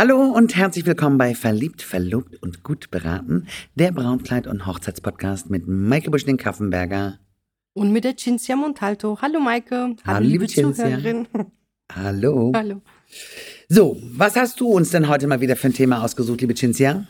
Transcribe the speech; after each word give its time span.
Hallo 0.00 0.22
und 0.22 0.54
herzlich 0.54 0.86
willkommen 0.86 1.18
bei 1.18 1.34
Verliebt, 1.34 1.82
Verlobt 1.82 2.40
und 2.40 2.62
Gut 2.62 2.88
beraten, 2.92 3.48
der 3.74 3.90
Brautkleid- 3.90 4.46
und 4.46 4.64
Hochzeitspodcast 4.64 5.50
mit 5.50 5.66
Maike 5.66 6.12
Buschning-Kaffenberger. 6.12 7.18
Und 7.72 7.90
mit 7.90 8.04
der 8.04 8.16
Cinzia 8.16 8.54
Montalto. 8.54 9.18
Hallo 9.20 9.40
Maike. 9.40 9.74
Hallo, 9.74 9.96
Hallo, 10.06 10.24
liebe 10.24 10.46
Cinzia. 10.46 10.84
Zuhörerin. 10.84 11.26
Hallo. 11.92 12.52
Hallo. 12.54 12.80
So, 13.68 14.00
was 14.12 14.36
hast 14.36 14.60
du 14.60 14.68
uns 14.68 14.90
denn 14.90 15.08
heute 15.08 15.26
mal 15.26 15.40
wieder 15.40 15.56
für 15.56 15.66
ein 15.66 15.74
Thema 15.74 16.04
ausgesucht, 16.04 16.42
liebe 16.42 16.54
Cinzia? 16.54 17.04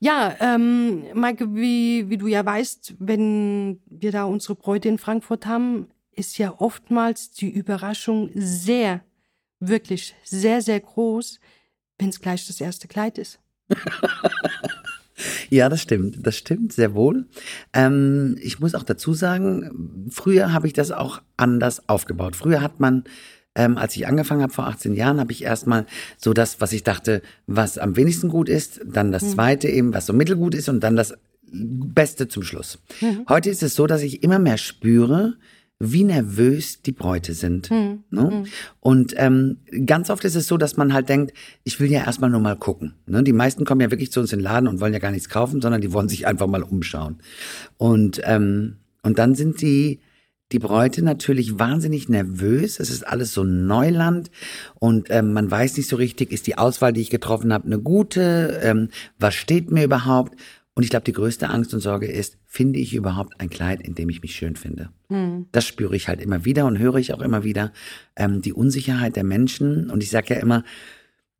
Ja, 0.00 0.34
ähm, 0.40 1.02
Maike, 1.12 1.54
wie, 1.54 2.08
wie 2.08 2.16
du 2.16 2.26
ja 2.26 2.42
weißt, 2.42 2.94
wenn 3.00 3.82
wir 3.84 4.12
da 4.12 4.24
unsere 4.24 4.54
Bräute 4.54 4.88
in 4.88 4.96
Frankfurt 4.96 5.44
haben, 5.44 5.88
ist 6.12 6.38
ja 6.38 6.54
oftmals 6.56 7.32
die 7.32 7.50
Überraschung 7.50 8.30
sehr, 8.34 9.02
wirklich 9.60 10.14
sehr, 10.24 10.62
sehr 10.62 10.80
groß, 10.80 11.38
wenn 12.04 12.10
es 12.10 12.20
gleich 12.20 12.46
das 12.46 12.60
erste 12.60 12.86
Kleid 12.86 13.18
ist. 13.18 13.40
Ja, 15.48 15.68
das 15.68 15.80
stimmt. 15.80 16.26
Das 16.26 16.36
stimmt 16.36 16.72
sehr 16.72 16.92
wohl. 16.92 17.26
Ähm, 17.72 18.36
ich 18.40 18.58
muss 18.58 18.74
auch 18.74 18.82
dazu 18.82 19.14
sagen, 19.14 20.08
früher 20.10 20.52
habe 20.52 20.66
ich 20.66 20.72
das 20.72 20.90
auch 20.90 21.22
anders 21.36 21.88
aufgebaut. 21.88 22.34
Früher 22.34 22.60
hat 22.60 22.80
man, 22.80 23.04
ähm, 23.54 23.78
als 23.78 23.94
ich 23.94 24.08
angefangen 24.08 24.42
habe 24.42 24.52
vor 24.52 24.66
18 24.66 24.92
Jahren, 24.92 25.20
habe 25.20 25.30
ich 25.30 25.44
erstmal 25.44 25.86
so 26.18 26.32
das, 26.32 26.60
was 26.60 26.72
ich 26.72 26.82
dachte, 26.82 27.22
was 27.46 27.78
am 27.78 27.94
wenigsten 27.94 28.28
gut 28.28 28.48
ist, 28.48 28.80
dann 28.84 29.12
das 29.12 29.30
zweite 29.30 29.68
eben, 29.68 29.94
was 29.94 30.06
so 30.06 30.12
mittelgut 30.12 30.52
ist 30.52 30.68
und 30.68 30.80
dann 30.80 30.96
das 30.96 31.14
Beste 31.52 32.26
zum 32.26 32.42
Schluss. 32.42 32.80
Heute 33.28 33.50
ist 33.50 33.62
es 33.62 33.76
so, 33.76 33.86
dass 33.86 34.02
ich 34.02 34.24
immer 34.24 34.40
mehr 34.40 34.58
spüre, 34.58 35.36
wie 35.92 36.04
nervös 36.04 36.82
die 36.82 36.92
Bräute 36.92 37.34
sind. 37.34 37.70
Ne? 38.10 38.44
Und 38.80 39.14
ähm, 39.16 39.58
ganz 39.86 40.10
oft 40.10 40.24
ist 40.24 40.34
es 40.34 40.46
so, 40.46 40.56
dass 40.56 40.76
man 40.76 40.92
halt 40.92 41.08
denkt, 41.08 41.32
ich 41.64 41.80
will 41.80 41.90
ja 41.90 42.04
erstmal 42.04 42.30
nur 42.30 42.40
mal 42.40 42.56
gucken. 42.56 42.94
Ne? 43.06 43.22
Die 43.22 43.32
meisten 43.32 43.64
kommen 43.64 43.80
ja 43.80 43.90
wirklich 43.90 44.12
zu 44.12 44.20
uns 44.20 44.32
in 44.32 44.38
den 44.38 44.44
Laden 44.44 44.68
und 44.68 44.80
wollen 44.80 44.92
ja 44.92 44.98
gar 44.98 45.10
nichts 45.10 45.28
kaufen, 45.28 45.60
sondern 45.60 45.80
die 45.80 45.92
wollen 45.92 46.08
sich 46.08 46.26
einfach 46.26 46.46
mal 46.46 46.62
umschauen. 46.62 47.18
Und, 47.76 48.20
ähm, 48.24 48.76
und 49.02 49.18
dann 49.18 49.34
sind 49.34 49.60
die, 49.60 50.00
die 50.52 50.58
Bräute 50.58 51.02
natürlich 51.02 51.58
wahnsinnig 51.58 52.08
nervös. 52.08 52.78
Es 52.78 52.90
ist 52.90 53.06
alles 53.06 53.32
so 53.32 53.44
Neuland 53.44 54.30
und 54.74 55.08
ähm, 55.10 55.32
man 55.32 55.50
weiß 55.50 55.76
nicht 55.76 55.88
so 55.88 55.96
richtig, 55.96 56.32
ist 56.32 56.46
die 56.46 56.58
Auswahl, 56.58 56.92
die 56.92 57.00
ich 57.00 57.10
getroffen 57.10 57.52
habe, 57.52 57.66
eine 57.66 57.78
gute? 57.78 58.60
Ähm, 58.62 58.88
was 59.18 59.34
steht 59.34 59.70
mir 59.70 59.84
überhaupt? 59.84 60.38
Und 60.74 60.82
ich 60.82 60.90
glaube, 60.90 61.04
die 61.04 61.12
größte 61.12 61.50
Angst 61.50 61.72
und 61.72 61.80
Sorge 61.80 62.06
ist, 62.06 62.36
finde 62.46 62.80
ich 62.80 62.94
überhaupt 62.94 63.40
ein 63.40 63.48
Kleid, 63.48 63.80
in 63.80 63.94
dem 63.94 64.08
ich 64.08 64.22
mich 64.22 64.34
schön 64.34 64.56
finde? 64.56 64.90
Das 65.52 65.66
spüre 65.66 65.94
ich 65.94 66.08
halt 66.08 66.20
immer 66.20 66.44
wieder 66.44 66.66
und 66.66 66.78
höre 66.78 66.96
ich 66.96 67.14
auch 67.14 67.20
immer 67.20 67.44
wieder. 67.44 67.72
Ähm, 68.16 68.42
die 68.42 68.52
Unsicherheit 68.52 69.14
der 69.14 69.24
Menschen. 69.24 69.88
Und 69.88 70.02
ich 70.02 70.10
sage 70.10 70.34
ja 70.34 70.40
immer, 70.40 70.64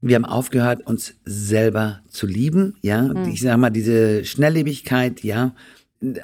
wir 0.00 0.16
haben 0.16 0.24
aufgehört, 0.24 0.86
uns 0.86 1.14
selber 1.24 2.00
zu 2.08 2.26
lieben. 2.26 2.74
Ja, 2.82 3.10
ich 3.26 3.40
sage 3.40 3.58
mal, 3.58 3.70
diese 3.70 4.24
Schnelllebigkeit, 4.24 5.24
ja, 5.24 5.54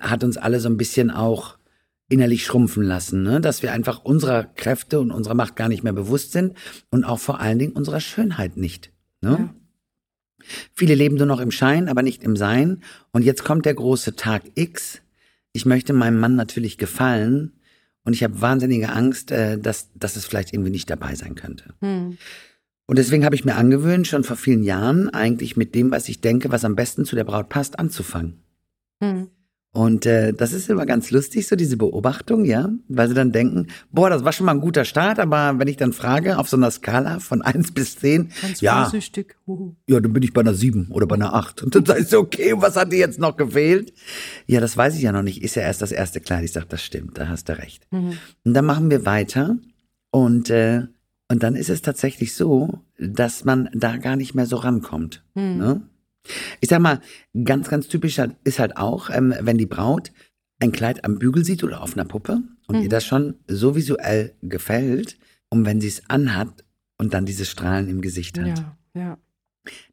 hat 0.00 0.22
uns 0.22 0.36
alle 0.36 0.60
so 0.60 0.68
ein 0.68 0.76
bisschen 0.76 1.10
auch 1.10 1.56
innerlich 2.08 2.44
schrumpfen 2.44 2.82
lassen, 2.82 3.22
ne? 3.22 3.40
dass 3.40 3.62
wir 3.62 3.72
einfach 3.72 4.04
unserer 4.04 4.44
Kräfte 4.44 5.00
und 5.00 5.12
unserer 5.12 5.34
Macht 5.34 5.54
gar 5.56 5.68
nicht 5.68 5.84
mehr 5.84 5.92
bewusst 5.92 6.32
sind 6.32 6.54
und 6.90 7.04
auch 7.04 7.20
vor 7.20 7.40
allen 7.40 7.58
Dingen 7.58 7.72
unserer 7.72 8.00
Schönheit 8.00 8.56
nicht. 8.56 8.92
Ne? 9.20 9.50
Viele 10.72 10.94
leben 10.94 11.16
nur 11.16 11.26
noch 11.26 11.40
im 11.40 11.50
Schein, 11.50 11.88
aber 11.88 12.02
nicht 12.02 12.22
im 12.22 12.36
Sein. 12.36 12.82
Und 13.12 13.22
jetzt 13.22 13.44
kommt 13.44 13.66
der 13.66 13.74
große 13.74 14.16
Tag 14.16 14.42
X. 14.54 15.00
Ich 15.52 15.66
möchte 15.66 15.92
meinem 15.92 16.20
Mann 16.20 16.36
natürlich 16.36 16.78
gefallen 16.78 17.52
und 18.04 18.14
ich 18.14 18.22
habe 18.22 18.40
wahnsinnige 18.40 18.90
Angst, 18.90 19.30
äh, 19.30 19.58
dass, 19.58 19.90
dass 19.94 20.16
es 20.16 20.24
vielleicht 20.24 20.52
irgendwie 20.52 20.70
nicht 20.70 20.90
dabei 20.90 21.14
sein 21.14 21.34
könnte. 21.34 21.74
Und 22.86 22.98
deswegen 22.98 23.24
habe 23.24 23.36
ich 23.36 23.44
mir 23.44 23.54
angewöhnt, 23.54 24.06
schon 24.06 24.24
vor 24.24 24.36
vielen 24.36 24.64
Jahren 24.64 25.08
eigentlich 25.10 25.56
mit 25.56 25.74
dem, 25.76 25.90
was 25.90 26.08
ich 26.08 26.20
denke, 26.20 26.50
was 26.50 26.64
am 26.64 26.74
besten 26.74 27.04
zu 27.04 27.14
der 27.14 27.24
Braut 27.24 27.48
passt, 27.48 27.78
anzufangen. 27.78 28.42
Und 29.72 30.04
äh, 30.04 30.32
das 30.32 30.52
ist 30.52 30.68
immer 30.68 30.84
ganz 30.84 31.12
lustig, 31.12 31.46
so 31.46 31.54
diese 31.54 31.76
Beobachtung, 31.76 32.44
ja, 32.44 32.70
weil 32.88 33.06
sie 33.06 33.14
dann 33.14 33.30
denken, 33.30 33.68
boah, 33.92 34.10
das 34.10 34.24
war 34.24 34.32
schon 34.32 34.46
mal 34.46 34.52
ein 34.52 34.60
guter 34.60 34.84
Start, 34.84 35.20
aber 35.20 35.60
wenn 35.60 35.68
ich 35.68 35.76
dann 35.76 35.92
frage, 35.92 36.38
auf 36.38 36.48
so 36.48 36.56
einer 36.56 36.72
Skala 36.72 37.20
von 37.20 37.40
eins 37.42 37.70
bis 37.70 37.96
zehn, 37.96 38.30
Ganz 38.42 38.60
ja, 38.60 38.90
ja, 39.86 40.00
dann 40.00 40.12
bin 40.12 40.24
ich 40.24 40.32
bei 40.32 40.40
einer 40.40 40.54
sieben 40.54 40.88
oder 40.90 41.06
bei 41.06 41.14
einer 41.14 41.34
acht. 41.34 41.62
Und 41.62 41.76
dann 41.76 41.84
sagst 41.86 42.12
du, 42.12 42.18
okay, 42.18 42.54
was 42.56 42.74
hat 42.74 42.90
dir 42.92 42.98
jetzt 42.98 43.20
noch 43.20 43.36
gefehlt? 43.36 43.92
Ja, 44.46 44.58
das 44.60 44.76
weiß 44.76 44.96
ich 44.96 45.02
ja 45.02 45.12
noch 45.12 45.22
nicht. 45.22 45.40
Ist 45.42 45.54
ja 45.54 45.62
erst 45.62 45.82
das 45.82 45.92
erste 45.92 46.20
Kleid. 46.20 46.42
Ich 46.44 46.52
sag, 46.52 46.68
das 46.68 46.82
stimmt, 46.82 47.16
da 47.18 47.28
hast 47.28 47.48
du 47.48 47.56
recht. 47.56 47.86
Und 48.44 48.54
dann 48.54 48.64
machen 48.64 48.90
wir 48.90 49.06
weiter 49.06 49.56
und 50.10 50.50
äh, 50.50 50.82
und 51.28 51.44
dann 51.44 51.54
ist 51.54 51.70
es 51.70 51.80
tatsächlich 51.80 52.34
so, 52.34 52.80
dass 52.98 53.44
man 53.44 53.68
da 53.72 53.98
gar 53.98 54.16
nicht 54.16 54.34
mehr 54.34 54.46
so 54.46 54.56
rankommt. 54.56 55.22
Ne? 55.58 55.82
Ich 56.60 56.68
sag 56.68 56.80
mal, 56.80 57.00
ganz, 57.44 57.68
ganz 57.68 57.88
typisch 57.88 58.18
halt- 58.18 58.36
ist 58.44 58.58
halt 58.58 58.76
auch, 58.76 59.10
ähm, 59.10 59.34
wenn 59.40 59.58
die 59.58 59.66
Braut 59.66 60.12
ein 60.60 60.72
Kleid 60.72 61.04
am 61.04 61.18
Bügel 61.18 61.44
sieht 61.44 61.64
oder 61.64 61.80
auf 61.82 61.94
einer 61.96 62.04
Puppe 62.04 62.42
und 62.66 62.76
ihr 62.82 62.88
das 62.90 63.04
schon 63.06 63.36
so 63.48 63.74
visuell 63.74 64.34
gefällt 64.42 65.18
und 65.48 65.64
wenn 65.64 65.80
sie 65.80 65.88
es 65.88 66.02
anhat 66.08 66.64
und 66.98 67.14
dann 67.14 67.24
diese 67.24 67.46
Strahlen 67.46 67.88
im 67.88 68.00
Gesicht 68.02 68.38
hat. 68.38 68.58
Ja, 68.58 68.76
ja. 68.94 69.18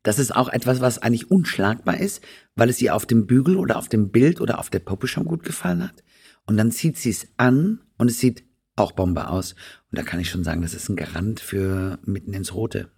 Das 0.04 0.20
ist 0.20 0.36
auch 0.36 0.50
etwas, 0.50 0.82
was 0.82 1.00
eigentlich 1.00 1.30
unschlagbar 1.32 1.98
ist, 2.00 2.22
weil 2.56 2.70
es 2.70 2.82
ihr 2.82 2.96
auf 2.96 3.06
dem 3.06 3.28
Bügel 3.28 3.58
oder 3.58 3.78
auf 3.78 3.90
dem 3.90 4.12
Bild 4.12 4.42
oder 4.42 4.60
auf 4.60 4.70
der 4.70 4.80
Puppe 4.80 5.08
schon 5.08 5.26
gut 5.26 5.44
gefallen 5.44 5.84
hat. 5.84 6.04
Und 6.46 6.58
dann 6.58 6.72
zieht 6.72 6.98
sie 6.98 7.10
es 7.10 7.28
an 7.38 7.82
und 7.98 8.10
es 8.10 8.20
sieht 8.20 8.44
auch 8.76 8.92
Bombe 8.94 9.28
aus. 9.30 9.54
Und 9.92 9.98
da 9.98 10.04
kann 10.04 10.20
ich 10.20 10.30
schon 10.30 10.44
sagen, 10.44 10.62
das 10.62 10.74
ist 10.74 10.88
ein 10.90 10.96
Garant 10.96 11.40
für 11.40 12.00
mitten 12.06 12.34
ins 12.34 12.54
Rote. 12.54 12.90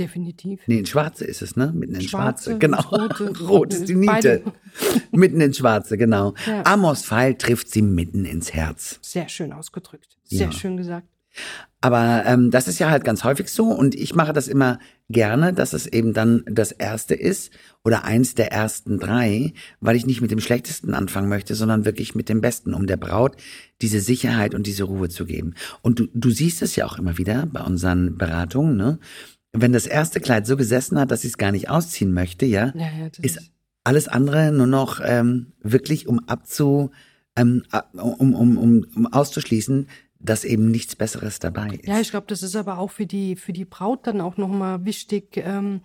Definitiv. 0.00 0.60
Nee, 0.66 0.78
ins 0.78 0.88
Schwarze 0.88 1.24
ist 1.24 1.42
es, 1.42 1.54
ne? 1.56 1.70
Mitten 1.74 1.94
ins 1.96 2.04
Schwarze. 2.04 2.50
Schwarze, 2.52 2.58
Genau. 2.58 2.80
Rote. 2.80 3.38
Rot 3.46 3.74
ist 3.74 3.88
die 3.88 3.94
Niete. 3.94 4.12
Beide. 4.12 4.42
mitten 5.12 5.40
ins 5.40 5.58
Schwarze, 5.58 5.98
genau. 5.98 6.34
Ja. 6.46 6.62
Amos 6.64 7.04
Pfeil 7.04 7.34
trifft 7.34 7.70
sie 7.70 7.82
mitten 7.82 8.24
ins 8.24 8.52
Herz. 8.54 8.98
Sehr 9.02 9.28
schön 9.28 9.52
ausgedrückt. 9.52 10.16
Sehr 10.24 10.46
Ja. 10.46 10.52
schön 10.52 10.76
gesagt. 10.78 11.06
Aber 11.80 12.24
ähm, 12.26 12.50
das 12.50 12.68
ist 12.68 12.78
ja 12.78 12.90
halt 12.90 13.04
ganz 13.04 13.24
häufig 13.24 13.48
so 13.48 13.64
und 13.68 13.94
ich 13.94 14.14
mache 14.14 14.32
das 14.34 14.48
immer 14.48 14.78
gerne, 15.08 15.52
dass 15.52 15.72
es 15.72 15.86
eben 15.86 16.12
dann 16.12 16.42
das 16.46 16.72
erste 16.72 17.14
ist 17.14 17.50
oder 17.84 18.04
eins 18.04 18.34
der 18.34 18.52
ersten 18.52 18.98
drei, 18.98 19.52
weil 19.80 19.96
ich 19.96 20.06
nicht 20.06 20.20
mit 20.20 20.30
dem 20.30 20.40
schlechtesten 20.40 20.94
anfangen 20.94 21.28
möchte, 21.28 21.54
sondern 21.54 21.84
wirklich 21.86 22.14
mit 22.14 22.28
dem 22.28 22.40
besten, 22.42 22.72
um 22.74 22.86
der 22.86 22.98
Braut 22.98 23.36
diese 23.80 24.00
Sicherheit 24.00 24.54
und 24.54 24.66
diese 24.66 24.84
Ruhe 24.84 25.08
zu 25.08 25.24
geben. 25.24 25.54
Und 25.80 25.98
du, 26.00 26.06
du 26.14 26.30
siehst 26.30 26.60
es 26.62 26.76
ja 26.76 26.84
auch 26.86 26.98
immer 26.98 27.16
wieder 27.18 27.46
bei 27.46 27.62
unseren 27.62 28.16
Beratungen, 28.16 28.76
ne? 28.76 28.98
Wenn 29.52 29.72
das 29.72 29.86
erste 29.86 30.20
Kleid 30.20 30.46
so 30.46 30.56
gesessen 30.56 30.98
hat, 30.98 31.10
dass 31.10 31.22
sie 31.22 31.28
es 31.28 31.36
gar 31.36 31.52
nicht 31.52 31.68
ausziehen 31.68 32.12
möchte, 32.12 32.46
ja, 32.46 32.72
Ja, 32.74 32.88
ja, 32.98 33.10
ist 33.20 33.52
alles 33.84 34.08
andere 34.08 34.52
nur 34.52 34.66
noch 34.66 35.00
ähm, 35.04 35.52
wirklich 35.60 36.06
um 36.06 36.20
abzu, 36.28 36.90
ähm, 37.36 37.64
um, 37.92 38.34
um, 38.34 38.56
um, 38.56 38.86
um 38.94 39.06
auszuschließen, 39.12 39.88
dass 40.18 40.44
eben 40.44 40.70
nichts 40.70 40.96
Besseres 40.96 41.38
dabei 41.38 41.68
ist. 41.68 41.88
Ja, 41.88 42.00
ich 42.00 42.10
glaube, 42.10 42.26
das 42.28 42.42
ist 42.42 42.56
aber 42.56 42.78
auch 42.78 42.90
für 42.90 43.06
die, 43.06 43.36
für 43.36 43.52
die 43.52 43.64
Braut 43.64 44.06
dann 44.06 44.20
auch 44.20 44.36
nochmal 44.36 44.84
wichtig. 44.84 45.36
Ähm, 45.36 45.80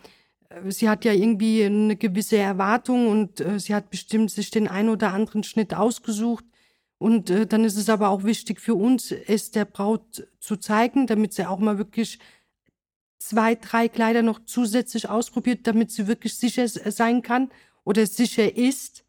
äh, 0.49 0.71
sie 0.71 0.89
hat 0.89 1.05
ja 1.05 1.13
irgendwie 1.13 1.63
eine 1.63 1.95
gewisse 1.95 2.37
Erwartung 2.37 3.07
und 3.07 3.39
äh, 3.39 3.59
sie 3.59 3.73
hat 3.73 3.89
bestimmt 3.89 4.31
sich 4.31 4.51
den 4.51 4.67
ein 4.67 4.89
oder 4.89 5.13
anderen 5.13 5.43
Schnitt 5.43 5.73
ausgesucht. 5.73 6.45
Und 6.99 7.29
äh, 7.29 7.45
dann 7.45 7.63
ist 7.63 7.77
es 7.77 7.89
aber 7.89 8.09
auch 8.09 8.23
wichtig 8.23 8.59
für 8.59 8.75
uns, 8.75 9.11
es 9.11 9.51
der 9.51 9.65
Braut 9.65 10.27
zu 10.39 10.57
zeigen, 10.57 11.07
damit 11.07 11.33
sie 11.33 11.45
auch 11.45 11.59
mal 11.59 11.77
wirklich 11.77 12.19
zwei, 13.19 13.55
drei 13.55 13.87
Kleider 13.89 14.21
noch 14.21 14.39
zusätzlich 14.45 15.09
ausprobiert, 15.09 15.65
damit 15.67 15.91
sie 15.91 16.07
wirklich 16.07 16.37
sicher 16.37 16.63
s- 16.63 16.79
sein 16.95 17.21
kann 17.21 17.49
oder 17.83 18.05
sicher 18.05 18.55
ist, 18.55 19.05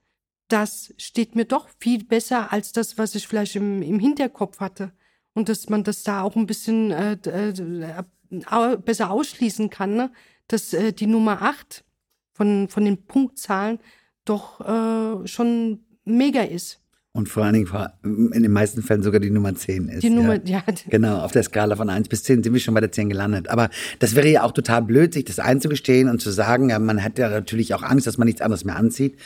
das 0.49 0.95
steht 0.97 1.35
mir 1.37 1.45
doch 1.45 1.69
viel 1.79 2.05
besser 2.05 2.53
als 2.53 2.73
das, 2.73 2.97
was 2.97 3.15
ich 3.15 3.29
vielleicht 3.29 3.57
im, 3.57 3.83
im 3.83 3.99
Hinterkopf 3.99 4.61
hatte. 4.61 4.93
Und 5.35 5.49
dass 5.49 5.69
man 5.69 5.85
das 5.85 6.03
da 6.03 6.23
auch 6.23 6.37
ein 6.37 6.47
bisschen 6.47 6.91
äh, 6.91 7.13
äh, 7.25 8.03
au- 8.47 8.77
besser 8.79 9.11
ausschließen 9.11 9.71
kann, 9.71 9.95
ne? 9.95 10.11
dass 10.49 10.73
äh, 10.73 10.93
die 10.93 11.07
Nummer 11.07 11.43
acht 11.43 11.85
von, 12.33 12.69
von 12.69 12.85
den 12.85 13.05
Punktzahlen 13.05 13.79
doch 14.25 14.61
äh, 14.61 15.27
schon 15.29 15.85
mega 16.05 16.43
ist. 16.43 16.81
Und 17.19 17.29
vor 17.29 17.43
allen 17.43 17.55
Dingen 17.55 18.33
in 18.33 18.45
den 18.45 18.53
meisten 18.53 18.81
Fällen 18.81 19.03
sogar 19.03 19.19
die 19.19 19.33
Nummer 19.33 19.53
10 19.53 19.89
ist. 19.89 20.05
Die 20.05 20.09
Nummer, 20.11 20.35
ja. 20.47 20.63
ja, 20.65 20.75
Genau, 20.89 21.19
auf 21.19 21.33
der 21.33 21.43
Skala 21.43 21.75
von 21.75 21.91
1 21.91 22.09
bis 22.09 22.23
10 22.23 22.45
sind 22.45 22.53
wir 22.53 22.61
schon 22.61 22.75
bei 22.75 22.81
der 22.81 22.93
10 22.93 23.09
gelandet. 23.09 23.49
Aber 23.49 23.71
das 23.99 24.15
wäre 24.15 24.29
ja 24.29 24.45
auch 24.45 24.53
total 24.53 24.83
blöd, 24.83 25.15
sich 25.15 25.25
das 25.25 25.41
einzugestehen 25.41 26.09
und 26.09 26.23
zu 26.23 26.31
sagen, 26.31 26.71
ja, 26.71 26.79
man 26.79 27.03
hat 27.03 27.19
ja 27.19 27.29
natürlich 27.29 27.75
auch 27.75 27.83
Angst, 27.83 28.07
dass 28.07 28.19
man 28.19 28.27
nichts 28.27 28.41
anderes 28.41 28.65
mehr 28.65 28.77
anzieht. 28.77 29.19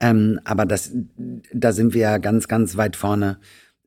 Ähm, 0.00 0.40
aber 0.44 0.64
das, 0.64 0.92
da 1.52 1.72
sind 1.72 1.92
wir 1.92 2.00
ja 2.00 2.16
ganz, 2.16 2.48
ganz 2.48 2.78
weit 2.78 2.96
vorne. 2.96 3.36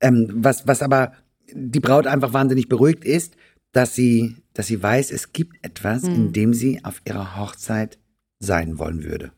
Ähm, 0.01 0.30
was, 0.36 0.68
was 0.68 0.83
aber 0.83 1.13
die 1.51 1.80
Braut 1.80 2.06
einfach 2.06 2.33
wahnsinnig 2.33 2.69
beruhigt 2.69 3.06
ist, 3.06 3.38
dass 3.71 3.95
sie, 3.95 4.36
dass 4.53 4.68
sie 4.68 4.83
weiß, 4.83 5.10
es 5.10 5.33
gibt 5.33 5.65
etwas, 5.65 6.03
in 6.03 6.31
dem 6.31 6.53
sie 6.53 6.86
auf 6.86 7.01
ihrer 7.07 7.36
Hochzeit 7.38 7.98
sein 8.38 8.77
wollen 8.77 9.03
würde. 9.03 9.31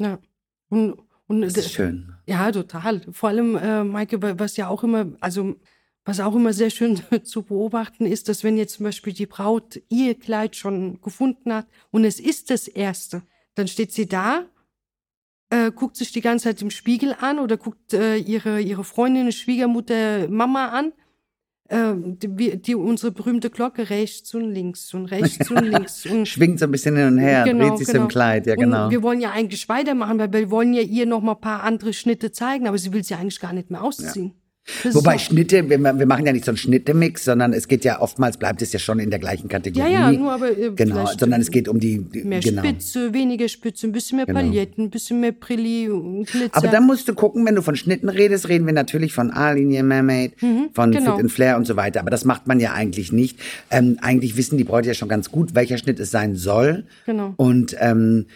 ja. 0.00 0.20
Und, 0.68 0.94
und 1.26 1.40
Das 1.42 1.56
ist 1.56 1.72
schön. 1.72 2.12
Ja, 2.26 2.50
total. 2.52 3.00
Vor 3.12 3.28
allem, 3.30 3.56
äh, 3.56 3.84
Maike, 3.84 4.20
wa- 4.22 4.34
was 4.38 4.56
ja 4.56 4.68
auch 4.68 4.82
immer, 4.84 5.12
also 5.20 5.56
Was 6.06 6.20
auch 6.20 6.34
immer 6.34 6.52
sehr 6.52 6.68
schön 6.68 7.00
zu 7.24 7.42
beobachten 7.42 8.04
ist, 8.04 8.28
dass 8.28 8.44
wenn 8.44 8.58
jetzt 8.58 8.74
zum 8.74 8.84
Beispiel 8.84 9.14
die 9.14 9.24
Braut 9.26 9.80
ihr 9.88 10.14
Kleid 10.14 10.54
schon 10.54 11.00
gefunden 11.00 11.50
hat 11.54 11.66
und 11.92 12.04
es 12.04 12.20
ist 12.20 12.50
das 12.50 12.68
erste, 12.68 13.22
dann 13.54 13.68
steht 13.68 13.90
sie 13.92 14.06
da, 14.06 14.44
äh, 15.50 15.70
guckt 15.70 15.96
sich 15.96 16.12
die 16.12 16.20
ganze 16.20 16.44
Zeit 16.44 16.60
im 16.62 16.70
Spiegel 16.70 17.14
an 17.18 17.38
oder 17.38 17.56
guckt 17.56 17.92
äh, 17.94 18.16
ihre, 18.16 18.60
ihre 18.60 18.84
Freundin, 18.84 19.32
Schwiegermutter, 19.32 20.28
Mama 20.28 20.68
an 20.68 20.92
die, 21.70 22.60
die, 22.60 22.74
unsere 22.74 23.10
berühmte 23.10 23.48
Glocke 23.48 23.88
rechts 23.88 24.34
und 24.34 24.50
links 24.52 24.92
und 24.92 25.06
rechts 25.06 25.50
und 25.50 25.64
links. 25.64 26.04
Und 26.10 26.28
Schwingt 26.28 26.58
so 26.58 26.66
ein 26.66 26.70
bisschen 26.70 26.94
hin 26.96 27.06
und 27.06 27.18
her, 27.18 27.44
genau, 27.44 27.68
dreht 27.68 27.78
sich 27.78 27.86
genau. 27.86 28.00
so 28.00 28.04
im 28.04 28.08
Kleid, 28.08 28.46
ja 28.46 28.54
genau. 28.54 28.84
Und 28.84 28.90
wir 28.90 29.02
wollen 29.02 29.20
ja 29.20 29.30
eigentlich 29.30 29.68
weitermachen, 29.68 30.18
weil 30.18 30.32
wir 30.32 30.50
wollen 30.50 30.74
ja 30.74 30.82
ihr 30.82 31.06
noch 31.06 31.22
mal 31.22 31.32
ein 31.32 31.40
paar 31.40 31.62
andere 31.62 31.94
Schnitte 31.94 32.32
zeigen, 32.32 32.68
aber 32.68 32.76
sie 32.76 32.92
will 32.92 33.02
sie 33.02 33.14
eigentlich 33.14 33.40
gar 33.40 33.54
nicht 33.54 33.70
mehr 33.70 33.82
ausziehen. 33.82 34.26
Ja. 34.26 34.43
Wobei 34.92 35.18
Schnitte, 35.18 35.68
wir, 35.68 35.78
wir, 35.78 36.06
machen 36.06 36.24
ja 36.24 36.32
nicht 36.32 36.44
so 36.44 36.50
einen 36.50 36.56
Schnittemix, 36.56 37.24
sondern 37.24 37.52
es 37.52 37.68
geht 37.68 37.84
ja 37.84 38.00
oftmals 38.00 38.38
bleibt 38.38 38.62
es 38.62 38.72
ja 38.72 38.78
schon 38.78 38.98
in 38.98 39.10
der 39.10 39.18
gleichen 39.18 39.48
Kategorie. 39.48 39.92
Ja, 39.92 40.10
ja, 40.10 40.12
nur 40.12 40.32
aber 40.32 40.56
äh, 40.56 40.70
genau, 40.74 41.06
sondern 41.18 41.42
es 41.42 41.50
geht 41.50 41.68
um 41.68 41.78
die 41.78 41.98
mehr 42.24 42.40
genau. 42.40 42.62
Spitze, 42.62 43.12
weniger 43.12 43.48
Spitze, 43.48 43.86
ein 43.86 43.92
bisschen 43.92 44.16
mehr 44.16 44.26
genau. 44.26 44.40
Pailletten, 44.40 44.84
ein 44.84 44.90
bisschen 44.90 45.20
mehr 45.20 45.32
Brilli, 45.32 45.90
Glitzer. 46.24 46.56
Aber 46.56 46.68
da 46.68 46.80
musst 46.80 47.08
du 47.08 47.14
gucken, 47.14 47.44
wenn 47.44 47.54
du 47.54 47.62
von 47.62 47.76
Schnitten 47.76 48.08
redest, 48.08 48.48
reden 48.48 48.64
wir 48.64 48.72
natürlich 48.72 49.12
von 49.12 49.30
A-Linie, 49.30 49.82
Mermaid, 49.82 50.40
mhm, 50.42 50.70
von 50.72 50.92
genau. 50.92 51.16
Fit 51.16 51.24
and 51.24 51.32
Flair 51.32 51.56
und 51.56 51.66
so 51.66 51.76
weiter. 51.76 52.00
Aber 52.00 52.10
das 52.10 52.24
macht 52.24 52.46
man 52.46 52.58
ja 52.58 52.72
eigentlich 52.72 53.12
nicht. 53.12 53.38
Ähm, 53.70 53.98
eigentlich 54.00 54.36
wissen 54.36 54.56
die 54.56 54.64
Bräute 54.64 54.88
ja 54.88 54.94
schon 54.94 55.08
ganz 55.08 55.30
gut, 55.30 55.54
welcher 55.54 55.76
Schnitt 55.76 56.00
es 56.00 56.10
sein 56.10 56.36
soll. 56.36 56.84
Genau. 57.04 57.34
Und 57.36 57.76
ähm, 57.80 58.26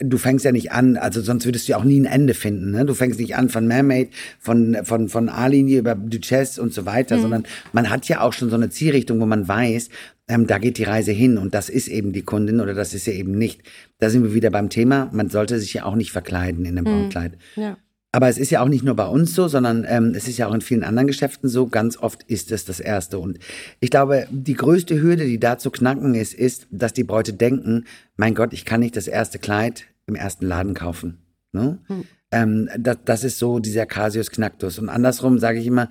du 0.00 0.18
fängst 0.18 0.44
ja 0.44 0.52
nicht 0.52 0.72
an, 0.72 0.96
also 0.96 1.20
sonst 1.20 1.44
würdest 1.44 1.68
du 1.68 1.72
ja 1.72 1.78
auch 1.78 1.84
nie 1.84 2.00
ein 2.00 2.06
Ende 2.06 2.34
finden. 2.34 2.70
Ne? 2.70 2.84
Du 2.84 2.94
fängst 2.94 3.20
nicht 3.20 3.36
an 3.36 3.48
von 3.48 3.66
Mermaid, 3.66 4.10
von, 4.38 4.76
von, 4.84 5.08
von 5.08 5.28
A-Linie 5.28 5.78
über 5.78 5.94
Duchesse 5.94 6.60
und 6.60 6.72
so 6.72 6.86
weiter, 6.86 7.16
mhm. 7.16 7.22
sondern 7.22 7.42
man 7.72 7.90
hat 7.90 8.08
ja 8.08 8.20
auch 8.20 8.32
schon 8.32 8.50
so 8.50 8.56
eine 8.56 8.70
Zielrichtung, 8.70 9.20
wo 9.20 9.26
man 9.26 9.46
weiß, 9.46 9.88
ähm, 10.28 10.46
da 10.46 10.58
geht 10.58 10.78
die 10.78 10.84
Reise 10.84 11.12
hin 11.12 11.38
und 11.38 11.54
das 11.54 11.68
ist 11.68 11.88
eben 11.88 12.12
die 12.12 12.22
Kundin 12.22 12.60
oder 12.60 12.74
das 12.74 12.94
ist 12.94 13.04
sie 13.04 13.12
eben 13.12 13.32
nicht. 13.32 13.62
Da 13.98 14.10
sind 14.10 14.22
wir 14.22 14.34
wieder 14.34 14.50
beim 14.50 14.68
Thema, 14.68 15.10
man 15.12 15.28
sollte 15.28 15.58
sich 15.58 15.74
ja 15.74 15.84
auch 15.84 15.96
nicht 15.96 16.12
verkleiden 16.12 16.64
in 16.64 16.78
einem 16.78 16.84
mhm. 16.84 17.02
Brautkleid. 17.02 17.32
Ja. 17.56 17.76
Aber 18.12 18.28
es 18.28 18.38
ist 18.38 18.50
ja 18.50 18.60
auch 18.60 18.68
nicht 18.68 18.84
nur 18.84 18.96
bei 18.96 19.06
uns 19.06 19.34
so, 19.34 19.46
sondern 19.46 19.86
ähm, 19.88 20.14
es 20.16 20.26
ist 20.26 20.36
ja 20.36 20.48
auch 20.48 20.54
in 20.54 20.60
vielen 20.60 20.82
anderen 20.82 21.06
Geschäften 21.06 21.48
so. 21.48 21.68
Ganz 21.68 21.96
oft 21.96 22.24
ist 22.24 22.50
es 22.50 22.64
das 22.64 22.80
Erste. 22.80 23.18
Und 23.20 23.38
ich 23.78 23.90
glaube, 23.90 24.26
die 24.30 24.54
größte 24.54 25.00
Hürde, 25.00 25.26
die 25.26 25.38
da 25.38 25.58
zu 25.58 25.70
knacken 25.70 26.14
ist, 26.14 26.34
ist, 26.34 26.66
dass 26.70 26.92
die 26.92 27.04
Bräute 27.04 27.32
denken, 27.32 27.84
mein 28.16 28.34
Gott, 28.34 28.52
ich 28.52 28.64
kann 28.64 28.80
nicht 28.80 28.96
das 28.96 29.06
erste 29.06 29.38
Kleid 29.38 29.84
im 30.06 30.16
ersten 30.16 30.46
Laden 30.46 30.74
kaufen. 30.74 31.18
Ne? 31.52 31.78
Hm. 31.86 32.04
Ähm, 32.32 32.68
das, 32.76 32.98
das 33.04 33.24
ist 33.24 33.38
so 33.38 33.60
dieser 33.60 33.86
Casius 33.86 34.32
Knacktus. 34.32 34.80
Und 34.80 34.88
andersrum 34.88 35.38
sage 35.38 35.60
ich 35.60 35.66
immer, 35.66 35.88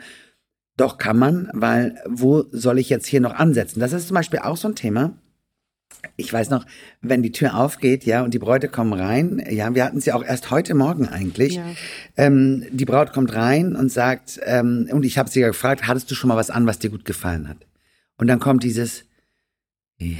doch 0.75 0.98
kann 0.98 1.18
man, 1.18 1.50
weil 1.54 2.01
wo 2.07 2.45
soll 2.51 2.80
ich 2.80 2.89
jetzt 2.89 3.06
hier 3.06 3.21
noch 3.21 3.36
ansetzen? 3.36 3.80
Das 3.80 3.94
ist 3.94 4.07
zum 4.07 4.16
Beispiel 4.16 4.39
auch 4.39 4.57
so 4.57 4.68
ein 4.68 4.75
Thema 4.75 5.13
ich 6.16 6.32
weiß 6.32 6.50
noch, 6.50 6.66
wenn 7.02 7.24
die 7.24 7.32
Tür 7.32 7.58
aufgeht, 7.58 8.06
ja, 8.06 8.24
und 8.24 8.34
die 8.34 8.40
Bräute 8.40 8.68
kommen 8.68 8.94
rein, 8.94 9.44
ja, 9.50 9.74
wir 9.76 9.84
hatten 9.84 10.00
ja 10.00 10.16
auch 10.16 10.24
erst 10.24 10.52
heute 10.52 10.74
Morgen 10.74 11.08
eigentlich. 11.08 11.56
Ja. 11.56 11.66
Ähm, 12.18 12.66
die 12.72 12.86
Braut 12.86 13.12
kommt 13.14 13.34
rein 13.34 13.76
und 13.76 13.92
sagt, 13.92 14.40
ähm, 14.44 14.88
und 14.92 15.06
ich 15.06 15.18
habe 15.18 15.30
sie 15.30 15.42
ja 15.42 15.48
gefragt, 15.48 15.88
hattest 15.88 16.10
du 16.12 16.16
schon 16.16 16.28
mal 16.28 16.38
was 16.38 16.50
an, 16.50 16.66
was 16.66 16.80
dir 16.80 16.90
gut 16.90 17.06
gefallen 17.06 17.48
hat? 17.48 17.58
Und 18.18 18.28
dann 18.28 18.40
kommt 18.40 18.64
dieses, 18.64 19.06
ja. 19.98 20.16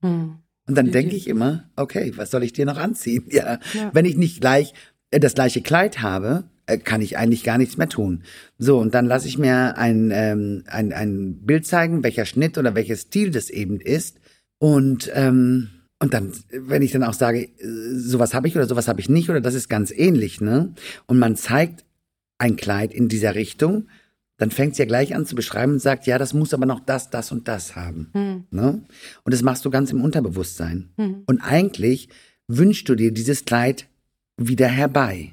Hm. 0.00 0.38
Und 0.68 0.74
dann 0.74 0.90
denke 0.90 1.14
ich 1.14 1.28
immer, 1.28 1.70
okay, 1.76 2.12
was 2.16 2.30
soll 2.30 2.42
ich 2.42 2.52
dir 2.52 2.66
noch 2.66 2.78
anziehen? 2.78 3.24
Ja, 3.30 3.58
ja. 3.74 3.90
wenn 3.92 4.04
ich 4.04 4.16
nicht 4.16 4.40
gleich 4.40 4.74
äh, 5.10 5.20
das 5.20 5.34
gleiche 5.34 5.62
Kleid 5.62 6.02
habe, 6.02 6.44
äh, 6.66 6.78
kann 6.78 7.00
ich 7.00 7.16
eigentlich 7.16 7.44
gar 7.44 7.58
nichts 7.58 7.76
mehr 7.76 7.88
tun. 7.88 8.22
So, 8.58 8.78
und 8.78 8.94
dann 8.94 9.06
lasse 9.06 9.28
ich 9.28 9.38
mir 9.38 9.78
ein, 9.78 10.10
ähm, 10.12 10.64
ein, 10.66 10.92
ein 10.92 11.44
Bild 11.44 11.66
zeigen, 11.66 12.02
welcher 12.02 12.24
Schnitt 12.24 12.58
oder 12.58 12.74
welches 12.74 13.02
Stil 13.02 13.30
das 13.30 13.50
eben 13.50 13.80
ist. 13.80 14.18
Und 14.58 15.10
ähm, 15.14 15.70
und 15.98 16.12
dann, 16.12 16.32
wenn 16.50 16.82
ich 16.82 16.92
dann 16.92 17.04
auch 17.04 17.14
sage, 17.14 17.48
sowas 17.94 18.34
habe 18.34 18.48
ich 18.48 18.54
oder 18.54 18.66
sowas 18.66 18.86
habe 18.86 19.00
ich 19.00 19.08
nicht 19.08 19.30
oder 19.30 19.40
das 19.40 19.54
ist 19.54 19.68
ganz 19.68 19.90
ähnlich, 19.90 20.42
ne? 20.42 20.74
Und 21.06 21.18
man 21.18 21.36
zeigt 21.36 21.86
ein 22.38 22.56
Kleid 22.56 22.92
in 22.92 23.08
dieser 23.08 23.34
Richtung, 23.34 23.88
dann 24.36 24.50
fängt 24.50 24.76
sie 24.76 24.82
ja 24.82 24.86
gleich 24.86 25.14
an 25.14 25.24
zu 25.24 25.34
beschreiben 25.34 25.72
und 25.72 25.78
sagt, 25.78 26.06
ja, 26.06 26.18
das 26.18 26.34
muss 26.34 26.52
aber 26.52 26.66
noch 26.66 26.80
das, 26.80 27.08
das 27.10 27.32
und 27.32 27.48
das 27.48 27.76
haben. 27.76 28.10
Hm. 28.12 28.44
Ne? 28.50 28.82
Und 29.24 29.32
das 29.32 29.42
machst 29.42 29.64
du 29.64 29.70
ganz 29.70 29.90
im 29.90 30.02
Unterbewusstsein. 30.02 30.90
Hm. 30.96 31.22
Und 31.26 31.40
eigentlich 31.40 32.10
wünschst 32.46 32.88
du 32.88 32.94
dir 32.94 33.12
dieses 33.12 33.44
Kleid 33.46 33.88
wieder 34.36 34.68
herbei. 34.68 35.32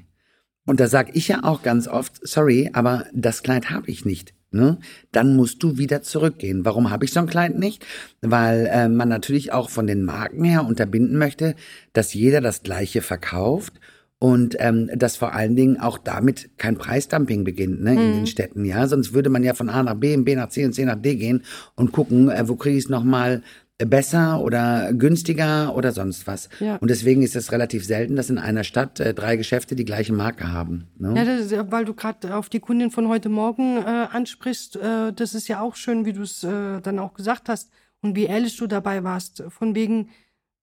Und 0.66 0.80
da 0.80 0.88
sag 0.88 1.14
ich 1.14 1.28
ja 1.28 1.44
auch 1.44 1.62
ganz 1.62 1.86
oft, 1.86 2.26
sorry, 2.26 2.70
aber 2.72 3.04
das 3.12 3.42
Kleid 3.42 3.70
habe 3.70 3.90
ich 3.90 4.06
nicht 4.06 4.32
ne, 4.54 4.78
dann 5.12 5.36
musst 5.36 5.62
du 5.62 5.76
wieder 5.76 6.02
zurückgehen. 6.02 6.64
Warum 6.64 6.90
habe 6.90 7.04
ich 7.04 7.12
so 7.12 7.20
ein 7.20 7.26
Kleid 7.26 7.58
nicht? 7.58 7.84
Weil 8.22 8.66
äh, 8.72 8.88
man 8.88 9.08
natürlich 9.08 9.52
auch 9.52 9.68
von 9.68 9.86
den 9.86 10.04
Marken 10.04 10.44
her 10.44 10.64
unterbinden 10.64 11.18
möchte, 11.18 11.54
dass 11.92 12.14
jeder 12.14 12.40
das 12.40 12.62
Gleiche 12.62 13.02
verkauft 13.02 13.74
und 14.18 14.56
ähm, 14.58 14.88
dass 14.94 15.16
vor 15.16 15.34
allen 15.34 15.54
Dingen 15.54 15.78
auch 15.78 15.98
damit 15.98 16.56
kein 16.56 16.78
Preisdumping 16.78 17.44
beginnt 17.44 17.82
ne, 17.82 17.92
in 17.92 17.96
mhm. 17.98 18.14
den 18.14 18.26
Städten. 18.26 18.64
Ja, 18.64 18.86
sonst 18.86 19.12
würde 19.12 19.28
man 19.28 19.42
ja 19.42 19.52
von 19.52 19.68
A 19.68 19.82
nach 19.82 19.96
B, 19.96 20.16
B 20.16 20.34
nach 20.34 20.48
C 20.48 20.64
und 20.64 20.72
C 20.72 20.84
nach 20.86 21.00
D 21.00 21.16
gehen 21.16 21.42
und 21.74 21.92
gucken, 21.92 22.30
äh, 22.30 22.48
wo 22.48 22.56
kriege 22.56 22.78
ich 22.78 22.84
es 22.84 22.90
noch 22.90 23.04
mal 23.04 23.42
besser 23.78 24.40
oder 24.40 24.92
günstiger 24.92 25.74
oder 25.74 25.92
sonst 25.92 26.26
was. 26.26 26.48
Ja. 26.60 26.76
Und 26.76 26.90
deswegen 26.90 27.22
ist 27.22 27.34
es 27.34 27.50
relativ 27.50 27.84
selten, 27.84 28.14
dass 28.14 28.30
in 28.30 28.38
einer 28.38 28.62
Stadt 28.62 29.00
äh, 29.00 29.14
drei 29.14 29.36
Geschäfte 29.36 29.74
die 29.74 29.84
gleiche 29.84 30.12
Marke 30.12 30.52
haben. 30.52 30.88
Ne? 30.96 31.14
Ja, 31.16 31.22
ist, 31.22 31.72
weil 31.72 31.84
du 31.84 31.94
gerade 31.94 32.36
auf 32.36 32.48
die 32.48 32.60
Kundin 32.60 32.90
von 32.90 33.08
heute 33.08 33.28
Morgen 33.28 33.78
äh, 33.78 34.06
ansprichst, 34.12 34.76
äh, 34.76 35.12
das 35.12 35.34
ist 35.34 35.48
ja 35.48 35.60
auch 35.60 35.74
schön, 35.74 36.04
wie 36.04 36.12
du 36.12 36.22
es 36.22 36.44
äh, 36.44 36.80
dann 36.80 36.98
auch 37.00 37.14
gesagt 37.14 37.48
hast 37.48 37.70
und 38.00 38.14
wie 38.14 38.24
ehrlich 38.26 38.56
du 38.56 38.66
dabei 38.66 39.02
warst. 39.02 39.42
Von 39.48 39.74
wegen, 39.74 40.10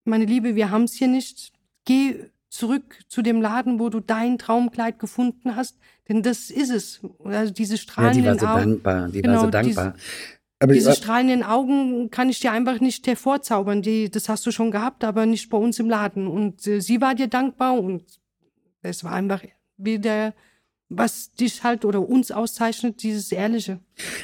meine 0.05 0.25
Liebe, 0.25 0.55
wir 0.55 0.71
haben 0.71 0.83
es 0.83 0.93
hier 0.93 1.09
nicht. 1.09 1.51
Geh 1.83 2.15
zurück 2.49 2.99
zu 3.07 3.21
dem 3.21 3.41
Laden, 3.41 3.79
wo 3.79 3.89
du 3.89 3.99
dein 3.99 4.37
Traumkleid 4.37 4.99
gefunden 4.99 5.55
hast, 5.55 5.77
denn 6.07 6.21
das 6.21 6.49
ist 6.49 6.69
es. 6.69 7.01
Also 7.23 7.51
diese 7.51 7.77
strahlenden 7.77 8.23
Ja, 8.23 8.33
die 8.33 8.41
war 8.41 8.47
so 8.47 8.59
Augen, 8.59 8.69
dankbar. 8.71 9.07
Die 9.09 9.21
genau, 9.21 9.33
war 9.33 9.41
so 9.45 9.49
dankbar. 9.49 9.95
Diese, 10.61 10.63
aber 10.63 10.73
Diese 10.73 10.93
strahlenden 10.93 11.43
Augen 11.43 12.11
kann 12.11 12.29
ich 12.29 12.39
dir 12.39 12.51
einfach 12.51 12.79
nicht 12.79 13.07
hervorzaubern. 13.07 13.81
Die, 13.81 14.11
das 14.11 14.29
hast 14.29 14.45
du 14.45 14.51
schon 14.51 14.71
gehabt, 14.71 15.03
aber 15.03 15.25
nicht 15.25 15.49
bei 15.49 15.57
uns 15.57 15.79
im 15.79 15.89
Laden. 15.89 16.27
Und 16.27 16.65
äh, 16.67 16.81
sie 16.81 17.01
war 17.01 17.15
dir 17.15 17.27
dankbar 17.27 17.79
und 17.79 18.03
es 18.83 19.03
war 19.03 19.13
einfach 19.13 19.41
wieder, 19.77 20.33
was 20.89 21.33
dich 21.33 21.63
halt 21.63 21.85
oder 21.85 22.07
uns 22.07 22.31
auszeichnet, 22.31 23.01
dieses 23.01 23.31
Ehrliche. 23.31 23.79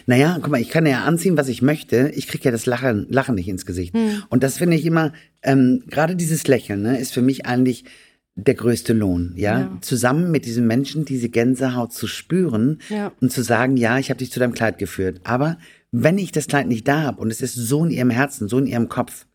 Naja, 0.05 0.37
guck 0.41 0.51
mal, 0.51 0.61
ich 0.61 0.69
kann 0.69 0.85
ja 0.85 1.05
anziehen, 1.05 1.37
was 1.37 1.47
ich 1.47 1.61
möchte. 1.61 2.11
Ich 2.13 2.27
krieg 2.27 2.43
ja 2.43 2.51
das 2.51 2.65
Lachen, 2.65 3.07
Lachen 3.09 3.35
nicht 3.35 3.47
ins 3.47 3.65
Gesicht. 3.65 3.95
Hm. 3.95 4.23
Und 4.29 4.43
das 4.43 4.57
finde 4.57 4.75
ich 4.75 4.85
immer, 4.85 5.13
ähm, 5.43 5.83
gerade 5.87 6.15
dieses 6.15 6.47
Lächeln, 6.47 6.81
ne, 6.81 6.99
ist 6.99 7.13
für 7.13 7.21
mich 7.21 7.45
eigentlich 7.45 7.85
der 8.35 8.53
größte 8.53 8.93
Lohn, 8.93 9.33
ja? 9.35 9.59
ja? 9.61 9.77
Zusammen 9.81 10.29
mit 10.29 10.45
diesen 10.45 10.67
Menschen 10.67 11.05
diese 11.05 11.29
Gänsehaut 11.29 11.91
zu 11.91 12.05
spüren 12.05 12.79
ja. 12.89 13.11
und 13.19 13.31
zu 13.31 13.41
sagen, 13.41 13.77
ja, 13.77 13.97
ich 13.97 14.11
habe 14.11 14.19
dich 14.19 14.31
zu 14.31 14.39
deinem 14.39 14.53
Kleid 14.53 14.77
geführt. 14.77 15.21
Aber 15.23 15.57
wenn 15.91 16.17
ich 16.17 16.31
das 16.31 16.47
Kleid 16.47 16.67
nicht 16.67 16.87
da 16.87 17.03
habe 17.03 17.21
und 17.21 17.31
es 17.31 17.41
ist 17.41 17.55
so 17.55 17.85
in 17.85 17.91
ihrem 17.91 18.09
Herzen, 18.09 18.47
so 18.47 18.57
in 18.57 18.67
ihrem 18.67 18.89
Kopf, 18.89 19.25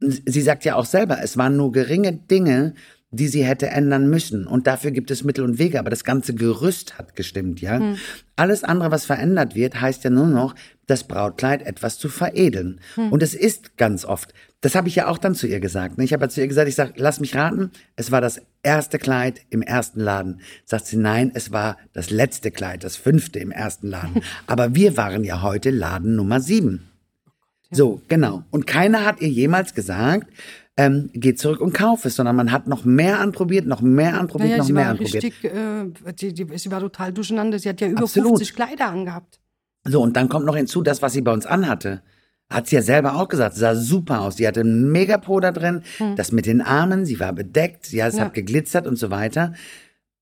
sie 0.00 0.40
sagt 0.40 0.64
ja 0.64 0.76
auch 0.76 0.86
selber, 0.86 1.22
es 1.22 1.36
waren 1.36 1.56
nur 1.56 1.72
geringe 1.72 2.12
Dinge, 2.12 2.74
die 3.12 3.28
sie 3.28 3.44
hätte 3.44 3.68
ändern 3.68 4.08
müssen. 4.08 4.46
Und 4.46 4.66
dafür 4.66 4.92
gibt 4.92 5.10
es 5.10 5.24
Mittel 5.24 5.44
und 5.44 5.58
Wege. 5.58 5.80
Aber 5.80 5.90
das 5.90 6.04
ganze 6.04 6.34
Gerüst 6.34 6.96
hat 6.98 7.16
gestimmt, 7.16 7.60
ja. 7.60 7.78
Hm. 7.78 7.96
Alles 8.36 8.62
andere, 8.62 8.90
was 8.90 9.04
verändert 9.04 9.54
wird, 9.54 9.80
heißt 9.80 10.04
ja 10.04 10.10
nur 10.10 10.26
noch, 10.26 10.54
das 10.86 11.04
Brautkleid 11.04 11.62
etwas 11.62 11.98
zu 11.98 12.08
veredeln. 12.08 12.80
Hm. 12.94 13.12
Und 13.12 13.22
es 13.22 13.34
ist 13.34 13.76
ganz 13.76 14.04
oft. 14.04 14.32
Das 14.60 14.74
habe 14.74 14.88
ich 14.88 14.94
ja 14.94 15.08
auch 15.08 15.18
dann 15.18 15.34
zu 15.34 15.48
ihr 15.48 15.58
gesagt. 15.58 15.98
Ne? 15.98 16.04
Ich 16.04 16.12
habe 16.12 16.24
ja 16.24 16.28
zu 16.28 16.40
ihr 16.40 16.48
gesagt, 16.48 16.68
ich 16.68 16.74
sage, 16.74 16.92
lass 16.96 17.18
mich 17.18 17.34
raten, 17.34 17.72
es 17.96 18.12
war 18.12 18.20
das 18.20 18.42
erste 18.62 18.98
Kleid 18.98 19.40
im 19.50 19.62
ersten 19.62 20.00
Laden. 20.00 20.40
Sagt 20.64 20.86
sie, 20.86 20.96
nein, 20.96 21.32
es 21.34 21.50
war 21.50 21.78
das 21.92 22.10
letzte 22.10 22.50
Kleid, 22.50 22.84
das 22.84 22.96
fünfte 22.96 23.40
im 23.40 23.50
ersten 23.50 23.88
Laden. 23.88 24.22
Aber 24.46 24.74
wir 24.74 24.96
waren 24.96 25.24
ja 25.24 25.42
heute 25.42 25.70
Laden 25.70 26.14
Nummer 26.14 26.40
sieben. 26.40 26.90
So, 27.72 28.02
genau. 28.08 28.44
Und 28.50 28.66
keiner 28.66 29.04
hat 29.04 29.20
ihr 29.20 29.28
jemals 29.28 29.74
gesagt, 29.74 30.28
ähm, 30.76 31.10
geh 31.12 31.34
zurück 31.34 31.60
und 31.60 31.74
kauf 31.74 32.04
es, 32.04 32.16
sondern 32.16 32.36
man 32.36 32.52
hat 32.52 32.66
noch 32.66 32.84
mehr 32.84 33.20
anprobiert, 33.20 33.66
noch 33.66 33.82
mehr 33.82 34.18
anprobiert, 34.18 34.50
naja, 34.50 34.62
noch 34.62 34.70
mehr 34.70 34.88
anprobiert. 34.88 35.24
Richtig, 35.24 35.44
äh, 35.44 36.12
die, 36.12 36.32
die, 36.32 36.58
sie 36.58 36.70
war 36.70 36.80
total 36.80 37.12
durcheinander. 37.12 37.58
Sie 37.58 37.68
hat 37.68 37.80
ja 37.80 37.88
über 37.88 38.02
Absolut. 38.02 38.38
50 38.38 38.54
Kleider 38.54 38.86
angehabt. 38.88 39.40
So, 39.84 40.02
und 40.02 40.16
dann 40.16 40.28
kommt 40.28 40.46
noch 40.46 40.56
hinzu, 40.56 40.82
das, 40.82 41.02
was 41.02 41.12
sie 41.12 41.22
bei 41.22 41.32
uns 41.32 41.46
anhatte. 41.46 42.02
Hat 42.48 42.66
sie 42.66 42.76
ja 42.76 42.82
selber 42.82 43.16
auch 43.16 43.28
gesagt, 43.28 43.56
sah 43.56 43.74
super 43.74 44.22
aus. 44.22 44.36
Sie 44.36 44.46
hatte 44.46 44.60
einen 44.60 44.90
Megapo 44.90 45.38
da 45.40 45.52
drin, 45.52 45.82
hm. 45.98 46.16
das 46.16 46.32
mit 46.32 46.46
den 46.46 46.60
Armen, 46.60 47.04
sie 47.04 47.20
war 47.20 47.32
bedeckt, 47.32 47.92
ja, 47.92 48.08
es 48.08 48.16
ja. 48.16 48.24
hat 48.24 48.34
geglitzert 48.34 48.86
und 48.86 48.96
so 48.96 49.10
weiter. 49.10 49.54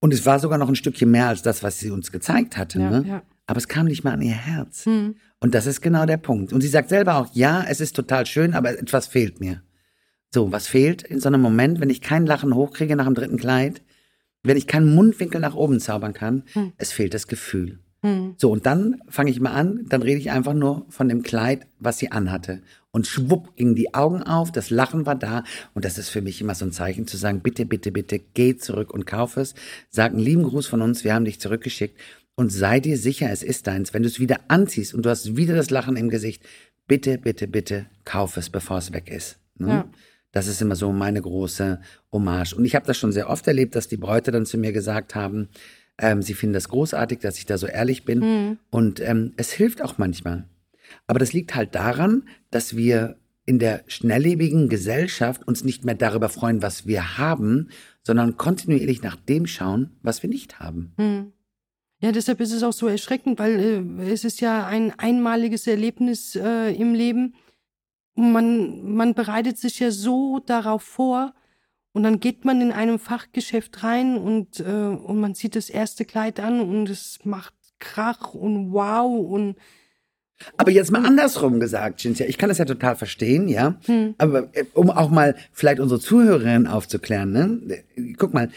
Und 0.01 0.13
es 0.13 0.27
war 0.27 0.39
sogar 0.39 0.59
noch 0.59 0.69
ein 0.69 0.77
Stückchen 0.77 1.11
mehr 1.11 1.29
als 1.29 1.43
das, 1.43 1.63
was 1.63 1.79
sie 1.79 1.91
uns 1.91 2.13
gezeigt 2.13 2.57
hatte. 2.57 2.81
Ja, 2.81 2.91
ne? 2.91 3.05
ja. 3.09 3.23
Aber 3.47 3.59
es 3.59 3.67
kam 3.67 3.87
nicht 3.87 4.05
mal 4.05 4.13
an 4.13 4.23
ihr 4.23 4.35
Herz. 4.35 4.85
Hm. 4.85 5.17
Und 5.41 5.55
das 5.55 5.67
ist 5.67 5.81
genau 5.81 6.05
der 6.05 6.19
Punkt. 6.19 6.53
Und 6.53 6.61
sie 6.61 6.69
sagt 6.69 6.91
selber 6.91 7.17
auch, 7.17 7.29
ja, 7.33 7.65
es 7.67 7.81
ist 7.81 7.97
total 7.97 8.27
schön, 8.27 8.55
aber 8.55 8.79
etwas 8.79 9.07
fehlt 9.07 9.41
mir. 9.41 9.63
So, 10.33 10.53
was 10.53 10.67
fehlt 10.67 11.03
in 11.03 11.21
so 11.21 11.29
einem 11.29 11.41
Moment, 11.41 11.81
wenn 11.81 11.91
ich 11.91 12.01
kein 12.01 12.27
Lachen 12.27 12.55
hochkriege 12.55 12.97
nach 12.97 13.07
dem 13.07 13.15
dritten 13.15 13.39
Kleid, 13.39 13.83
wenn 14.43 14.57
ich 14.57 14.67
keinen 14.67 14.95
Mundwinkel 14.95 15.41
nach 15.41 15.55
oben 15.55 15.81
zaubern 15.81 16.13
kann, 16.13 16.45
hm. 16.53 16.73
es 16.77 16.93
fehlt 16.93 17.15
das 17.15 17.27
Gefühl. 17.27 17.81
Hm. 18.03 18.35
So, 18.37 18.51
und 18.53 18.67
dann 18.67 19.03
fange 19.09 19.31
ich 19.31 19.41
mal 19.41 19.53
an, 19.53 19.87
dann 19.89 20.03
rede 20.03 20.21
ich 20.21 20.31
einfach 20.31 20.55
nur 20.55 20.87
von 20.89 21.09
dem 21.09 21.23
Kleid, 21.23 21.67
was 21.79 21.99
sie 21.99 22.13
anhatte. 22.13 22.63
Und 22.91 23.07
schwupp 23.07 23.57
gingen 23.57 23.75
die 23.75 23.95
Augen 23.95 24.23
auf, 24.23 24.53
das 24.53 24.71
Lachen 24.71 25.07
war 25.07 25.17
da. 25.17 25.45
Und 25.75 25.85
das 25.85 25.99
ist 25.99 26.09
für 26.09 26.23
mich 26.23 26.41
immer 26.41 26.55
so 26.55 26.65
ein 26.65 26.73
Zeichen 26.73 27.07
zu 27.07 27.17
sagen, 27.17 27.41
bitte, 27.41 27.67
bitte, 27.67 27.91
bitte, 27.91 28.19
geh 28.19 28.57
zurück 28.57 28.93
und 28.93 29.07
kauf 29.07 29.37
es. 29.37 29.55
Sag 29.91 30.13
einen 30.13 30.21
lieben 30.21 30.45
Gruß 30.45 30.67
von 30.67 30.83
uns, 30.83 31.05
wir 31.05 31.15
haben 31.15 31.25
dich 31.25 31.41
zurückgeschickt. 31.41 31.99
Und 32.35 32.51
sei 32.51 32.79
dir 32.79 32.97
sicher, 32.97 33.31
es 33.31 33.43
ist 33.43 33.67
deins. 33.67 33.93
Wenn 33.93 34.03
du 34.03 34.09
es 34.09 34.21
wieder 34.21 34.39
anziehst 34.47 34.95
und 34.95 35.05
du 35.05 35.11
hast 35.11 35.37
wieder 35.37 35.57
das 35.57 35.71
Lachen 35.71 35.97
im 35.97 36.09
Gesicht, 36.09 36.43
bitte, 36.87 37.19
bitte, 37.19 37.49
bitte, 37.49 37.87
kauf 38.05 38.37
es, 38.37 38.49
bevor 38.49 38.79
es 38.79 38.93
weg 38.93 39.11
ist. 39.11 39.39
Ne? 39.57 39.69
Ja. 39.69 39.91
Das 40.33 40.47
ist 40.47 40.61
immer 40.61 40.77
so 40.77 40.93
meine 40.93 41.23
große 41.23 41.81
Hommage. 42.13 42.55
Und 42.55 42.65
ich 42.65 42.75
habe 42.75 42.87
das 42.87 42.99
schon 42.99 43.13
sehr 43.13 43.31
oft 43.31 43.47
erlebt, 43.47 43.75
dass 43.75 43.89
die 43.89 43.97
Bräute 43.97 44.31
dann 44.31 44.47
zu 44.47 44.59
mir 44.59 44.73
gesagt 44.73 45.15
haben, 45.15 45.49
ähm, 45.99 46.23
sie 46.23 46.35
finden 46.35 46.55
das 46.55 46.69
großartig, 46.69 47.19
dass 47.19 47.39
ich 47.39 47.47
da 47.47 47.59
so 47.59 47.67
ehrlich 47.67 48.05
bin. 48.05 48.19
Mhm. 48.21 48.59
Und 48.71 49.01
ähm, 49.01 49.33
es 49.37 49.51
hilft 49.51 49.83
auch 49.83 49.99
manchmal. 49.99 50.45
Aber 51.07 51.19
das 51.19 51.33
liegt 51.33 51.55
halt 51.55 51.75
daran, 51.75 52.25
dass 52.51 52.77
wir 52.77 53.17
in 53.47 53.59
der 53.59 53.83
schnelllebigen 53.87 54.69
Gesellschaft 54.69 55.47
uns 55.49 55.65
nicht 55.65 55.85
mehr 55.85 55.95
darüber 55.95 56.29
freuen, 56.29 56.61
was 56.61 56.87
wir 56.87 57.17
haben, 57.17 57.71
sondern 58.03 58.37
kontinuierlich 58.37 59.03
nach 59.03 59.17
dem 59.17 59.47
schauen, 59.47 59.97
was 60.03 60.23
wir 60.23 60.29
nicht 60.29 60.61
haben. 60.61 60.93
Mhm. 60.99 61.33
Ja, 62.01 62.13
deshalb 62.13 62.41
ist 62.41 62.53
es 62.53 62.63
auch 62.63 62.73
so 62.73 62.87
erschreckend, 62.87 63.39
weil 63.39 63.59
äh, 63.99 64.13
es 64.13 64.25
ist 64.25 64.41
ja 64.41 64.67
ein 64.67 64.93
einmaliges 64.99 65.67
Erlebnis 65.67 66.37
äh, 66.37 66.73
im 66.75 66.95
Leben. 66.95 67.35
Man, 68.19 68.95
man 68.95 69.15
bereitet 69.15 69.59
sich 69.59 69.79
ja 69.79 69.91
so 69.91 70.41
darauf 70.41 70.83
vor, 70.83 71.35
und 71.93 72.05
dann 72.05 72.21
geht 72.21 72.45
man 72.45 72.61
in 72.61 72.71
einem 72.71 72.99
Fachgeschäft 72.99 73.83
rein 73.83 74.17
und, 74.17 74.61
äh, 74.61 74.63
und 74.63 75.19
man 75.19 75.35
zieht 75.35 75.57
das 75.57 75.69
erste 75.69 76.05
Kleid 76.05 76.39
an 76.39 76.61
und 76.61 76.89
es 76.89 77.19
macht 77.25 77.55
Krach 77.81 78.35
und 78.35 78.73
wow 78.73 79.29
und 79.29 79.57
aber 80.57 80.71
jetzt 80.71 80.93
mal 80.93 81.05
andersrum 81.05 81.59
gesagt, 81.59 81.99
Cinzia, 81.99 82.27
ich 82.27 82.39
kann 82.39 82.49
das 82.49 82.59
ja 82.59 82.65
total 82.65 82.95
verstehen, 82.95 83.49
ja. 83.49 83.75
Hm. 83.87 84.15
Aber 84.19 84.49
äh, 84.53 84.65
um 84.73 84.89
auch 84.89 85.11
mal 85.11 85.35
vielleicht 85.53 85.81
unsere 85.81 85.99
Zuhörerinnen 85.99 86.69
aufzuklären, 86.69 87.33
ne? 87.33 87.83
Guck 88.17 88.35
mal, 88.35 88.51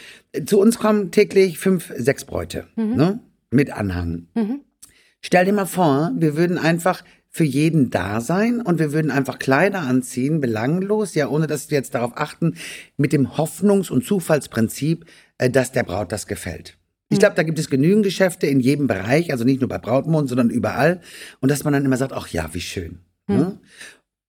zu 0.46 0.60
uns 0.60 0.78
kommen 0.78 1.10
täglich 1.10 1.58
fünf, 1.58 1.92
sechs 1.96 2.24
Bräute, 2.24 2.68
mhm. 2.76 2.94
ne? 2.94 3.20
Mit 3.50 3.72
Anhang. 3.72 4.28
Mhm. 4.34 4.60
Stell 5.22 5.44
dir 5.44 5.52
mal 5.52 5.66
vor, 5.66 6.12
wir 6.14 6.36
würden 6.36 6.56
einfach 6.56 7.02
für 7.34 7.44
jeden 7.44 7.88
da 7.88 8.20
sein 8.20 8.60
und 8.60 8.78
wir 8.78 8.92
würden 8.92 9.10
einfach 9.10 9.38
Kleider 9.38 9.80
anziehen, 9.80 10.40
belanglos, 10.40 11.14
ja, 11.14 11.28
ohne 11.28 11.46
dass 11.46 11.70
wir 11.70 11.78
jetzt 11.78 11.94
darauf 11.94 12.12
achten, 12.14 12.56
mit 12.98 13.14
dem 13.14 13.26
Hoffnungs- 13.38 13.90
und 13.90 14.04
Zufallsprinzip, 14.04 15.06
äh, 15.38 15.48
dass 15.48 15.72
der 15.72 15.82
Braut 15.82 16.12
das 16.12 16.26
gefällt. 16.26 16.76
Ich 17.08 17.16
hm. 17.16 17.20
glaube, 17.20 17.36
da 17.36 17.42
gibt 17.42 17.58
es 17.58 17.70
genügend 17.70 18.04
Geschäfte 18.04 18.46
in 18.46 18.60
jedem 18.60 18.86
Bereich, 18.86 19.32
also 19.32 19.44
nicht 19.44 19.60
nur 19.60 19.68
bei 19.68 19.78
Brautmond, 19.78 20.28
sondern 20.28 20.50
überall. 20.50 21.00
Und 21.40 21.50
dass 21.50 21.64
man 21.64 21.72
dann 21.72 21.86
immer 21.86 21.96
sagt, 21.96 22.12
ach 22.12 22.28
ja, 22.28 22.52
wie 22.52 22.60
schön. 22.60 22.98
Mhm. 23.28 23.60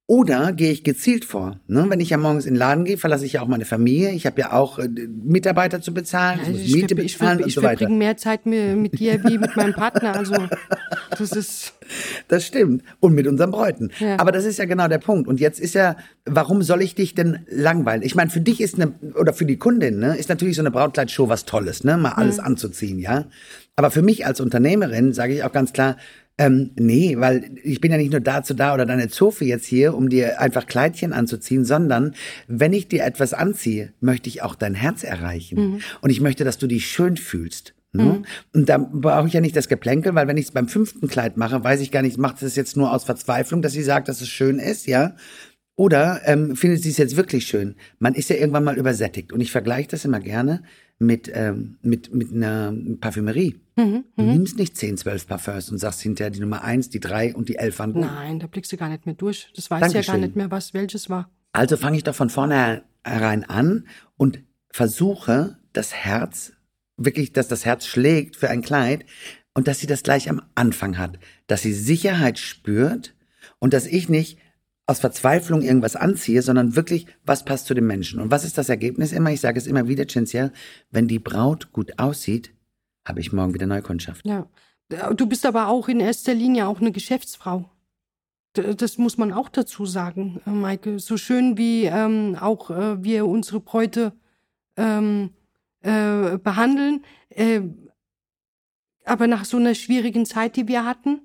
Oder 0.05 0.51
gehe 0.51 0.71
ich 0.71 0.83
gezielt 0.83 1.23
vor? 1.23 1.61
Ne? 1.67 1.85
Wenn 1.87 2.01
ich 2.01 2.09
ja 2.09 2.17
morgens 2.17 2.45
in 2.45 2.55
den 2.55 2.59
Laden 2.59 2.83
gehe, 2.83 2.97
verlasse 2.97 3.25
ich 3.25 3.33
ja 3.33 3.41
auch 3.41 3.47
meine 3.47 3.63
Familie. 3.63 4.11
Ich 4.11 4.25
habe 4.25 4.41
ja 4.41 4.51
auch 4.51 4.77
äh, 4.77 4.89
Mitarbeiter 4.89 5.81
zu 5.81 5.93
bezahlen, 5.93 6.39
ja, 6.43 6.51
ich 6.51 6.59
muss 6.59 6.71
Miete 6.73 6.93
ich 7.01 7.17
bezahlen 7.17 7.39
ich, 7.39 7.47
ich, 7.47 7.57
und 7.57 7.61
so 7.61 7.63
weiter. 7.63 7.73
Ich 7.73 7.79
verbringe 7.79 7.99
mehr 7.99 8.17
Zeit 8.17 8.45
mit, 8.45 8.75
mit 8.75 8.99
dir 8.99 9.23
wie 9.23 9.37
mit 9.37 9.55
meinem 9.55 9.73
Partner. 9.73 10.15
Also 10.15 10.35
das 11.17 11.31
ist. 11.31 11.73
Das 12.29 12.45
stimmt. 12.45 12.81
Und 13.01 13.13
mit 13.13 13.27
unseren 13.27 13.51
Bräuten. 13.51 13.91
Ja. 13.99 14.17
Aber 14.17 14.31
das 14.31 14.45
ist 14.45 14.57
ja 14.57 14.65
genau 14.65 14.87
der 14.87 14.97
Punkt. 14.97 15.27
Und 15.27 15.39
jetzt 15.39 15.59
ist 15.59 15.75
ja, 15.75 15.97
warum 16.25 16.63
soll 16.63 16.81
ich 16.81 16.95
dich 16.95 17.13
denn 17.13 17.39
langweilen? 17.47 18.01
Ich 18.01 18.15
meine, 18.15 18.31
für 18.31 18.39
dich 18.39 18.61
ist 18.61 18.75
eine, 18.75 18.93
oder 19.15 19.33
für 19.33 19.45
die 19.45 19.57
Kundin, 19.57 19.99
ne, 19.99 20.15
ist 20.17 20.29
natürlich 20.29 20.55
so 20.55 20.61
eine 20.61 20.71
Brautkleidshow 20.71 21.29
was 21.29 21.45
Tolles, 21.45 21.83
ne? 21.83 21.97
Mal 21.97 22.13
alles 22.13 22.37
mhm. 22.37 22.45
anzuziehen, 22.45 22.99
ja. 22.99 23.25
Aber 23.75 23.91
für 23.91 24.01
mich 24.01 24.25
als 24.25 24.39
Unternehmerin 24.39 25.13
sage 25.13 25.33
ich 25.33 25.43
auch 25.43 25.51
ganz 25.51 25.73
klar, 25.73 25.97
ähm, 26.37 26.71
nee, 26.77 27.15
weil 27.19 27.51
ich 27.63 27.79
bin 27.79 27.91
ja 27.91 27.97
nicht 27.97 28.11
nur 28.11 28.19
dazu 28.19 28.53
da 28.53 28.73
oder 28.73 28.85
deine 28.85 29.07
Zofe 29.07 29.45
jetzt 29.45 29.65
hier, 29.65 29.95
um 29.95 30.09
dir 30.09 30.41
einfach 30.41 30.65
Kleidchen 30.65 31.13
anzuziehen, 31.13 31.63
sondern 31.63 32.15
wenn 32.47 32.73
ich 32.73 32.87
dir 32.87 33.03
etwas 33.03 33.33
anziehe, 33.33 33.93
möchte 33.99 34.29
ich 34.29 34.41
auch 34.41 34.55
dein 34.55 34.73
Herz 34.73 35.03
erreichen. 35.03 35.59
Mhm. 35.59 35.81
Und 36.01 36.09
ich 36.09 36.21
möchte, 36.21 36.43
dass 36.43 36.57
du 36.57 36.65
dich 36.65 36.87
schön 36.87 37.17
fühlst. 37.17 37.75
Ne? 37.91 38.03
Mhm. 38.03 38.25
Und 38.53 38.69
da 38.69 38.79
brauche 38.79 39.27
ich 39.27 39.33
ja 39.33 39.41
nicht 39.41 39.55
das 39.55 39.67
Geplänkel, 39.67 40.15
weil 40.15 40.27
wenn 40.27 40.37
ich 40.37 40.45
es 40.45 40.51
beim 40.51 40.67
fünften 40.67 41.07
Kleid 41.07 41.37
mache, 41.37 41.63
weiß 41.63 41.81
ich 41.81 41.91
gar 41.91 42.01
nicht, 42.01 42.17
macht 42.17 42.41
es 42.41 42.55
jetzt 42.55 42.75
nur 42.75 42.91
aus 42.91 43.03
Verzweiflung, 43.03 43.61
dass 43.61 43.73
sie 43.73 43.83
sagt, 43.83 44.07
dass 44.07 44.21
es 44.21 44.29
schön 44.29 44.57
ist, 44.57 44.87
ja? 44.87 45.15
Oder 45.75 46.21
ähm, 46.25 46.55
findet 46.55 46.81
sie 46.81 46.89
es 46.89 46.97
jetzt 46.97 47.15
wirklich 47.15 47.45
schön? 47.45 47.75
Man 47.99 48.15
ist 48.15 48.29
ja 48.29 48.35
irgendwann 48.35 48.63
mal 48.63 48.77
übersättigt. 48.77 49.31
Und 49.31 49.41
ich 49.41 49.51
vergleiche 49.51 49.89
das 49.89 50.05
immer 50.05 50.19
gerne 50.19 50.63
mit, 50.99 51.29
ähm, 51.33 51.77
mit, 51.81 52.13
mit 52.13 52.31
einer 52.31 52.73
Parfümerie. 52.99 53.59
Mhm, 53.75 54.05
du 54.15 54.23
mhm. 54.23 54.31
nimmst 54.31 54.57
nicht 54.57 54.77
10, 54.77 54.97
12 54.97 55.27
Parfums 55.27 55.71
und 55.71 55.79
sagst 55.79 56.01
hinterher 56.01 56.29
die 56.29 56.39
Nummer 56.39 56.63
1, 56.63 56.89
die 56.89 56.99
3 56.99 57.35
und 57.35 57.49
die 57.49 57.55
11 57.55 57.79
waren 57.79 57.93
gut. 57.93 58.01
Nein, 58.03 58.39
da 58.39 58.47
blickst 58.47 58.71
du 58.71 58.77
gar 58.77 58.89
nicht 58.89 59.05
mehr 59.05 59.15
durch. 59.15 59.51
Das 59.55 59.69
weiß 59.71 59.81
Dankeschön. 59.81 60.03
ja 60.03 60.13
gar 60.13 60.25
nicht 60.25 60.35
mehr, 60.35 60.51
was 60.51 60.73
welches 60.73 61.09
war. 61.09 61.29
Also 61.51 61.77
fange 61.77 61.97
ich 61.97 62.03
doch 62.03 62.15
von 62.15 62.29
vornherein 62.29 63.43
an 63.43 63.87
und 64.17 64.43
versuche 64.69 65.57
das 65.71 65.93
Herz, 65.93 66.53
wirklich, 66.97 67.33
dass 67.33 67.47
das 67.47 67.65
Herz 67.65 67.85
schlägt 67.85 68.35
für 68.35 68.49
ein 68.49 68.61
Kleid 68.61 69.05
und 69.53 69.67
dass 69.67 69.79
sie 69.79 69.87
das 69.87 70.03
gleich 70.03 70.29
am 70.29 70.41
Anfang 70.55 70.97
hat. 70.97 71.19
Dass 71.47 71.61
sie 71.61 71.73
Sicherheit 71.73 72.39
spürt 72.39 73.15
und 73.59 73.73
dass 73.73 73.85
ich 73.85 74.09
nicht 74.09 74.39
aus 74.85 74.99
Verzweiflung 74.99 75.61
irgendwas 75.61 75.95
anziehe, 75.95 76.41
sondern 76.41 76.75
wirklich, 76.75 77.07
was 77.25 77.45
passt 77.45 77.67
zu 77.67 77.73
dem 77.73 77.87
Menschen. 77.87 78.19
Und 78.19 78.31
was 78.31 78.43
ist 78.43 78.57
das 78.57 78.69
Ergebnis 78.69 79.13
immer? 79.13 79.31
Ich 79.31 79.41
sage 79.41 79.57
es 79.57 79.67
immer 79.67 79.87
wieder, 79.87 80.07
Cinzia, 80.07 80.51
wenn 80.91 81.07
die 81.07 81.19
Braut 81.19 81.71
gut 81.71 81.99
aussieht, 81.99 82.53
habe 83.07 83.19
ich 83.19 83.31
morgen 83.31 83.53
wieder 83.53 83.67
Neukundschaft. 83.67 84.25
Ja. 84.25 84.49
Du 85.15 85.25
bist 85.25 85.45
aber 85.45 85.69
auch 85.69 85.87
in 85.87 85.99
erster 85.99 86.33
Linie 86.33 86.67
auch 86.67 86.81
eine 86.81 86.91
Geschäftsfrau. 86.91 87.69
Das 88.53 88.97
muss 88.97 89.17
man 89.17 89.31
auch 89.31 89.49
dazu 89.49 89.85
sagen, 89.85 90.39
äh, 90.45 90.51
Maike. 90.51 90.99
So 90.99 91.17
schön 91.17 91.57
wie 91.57 91.85
ähm, 91.85 92.37
auch 92.39 92.69
äh, 92.69 93.03
wir 93.03 93.25
unsere 93.25 93.59
Bräute 93.59 94.13
ähm, 94.77 95.31
äh, 95.81 96.37
behandeln, 96.37 97.03
äh, 97.29 97.61
aber 99.05 99.27
nach 99.27 99.45
so 99.45 99.57
einer 99.57 99.75
schwierigen 99.75 100.25
Zeit, 100.25 100.55
die 100.55 100.67
wir 100.67 100.85
hatten, 100.85 101.21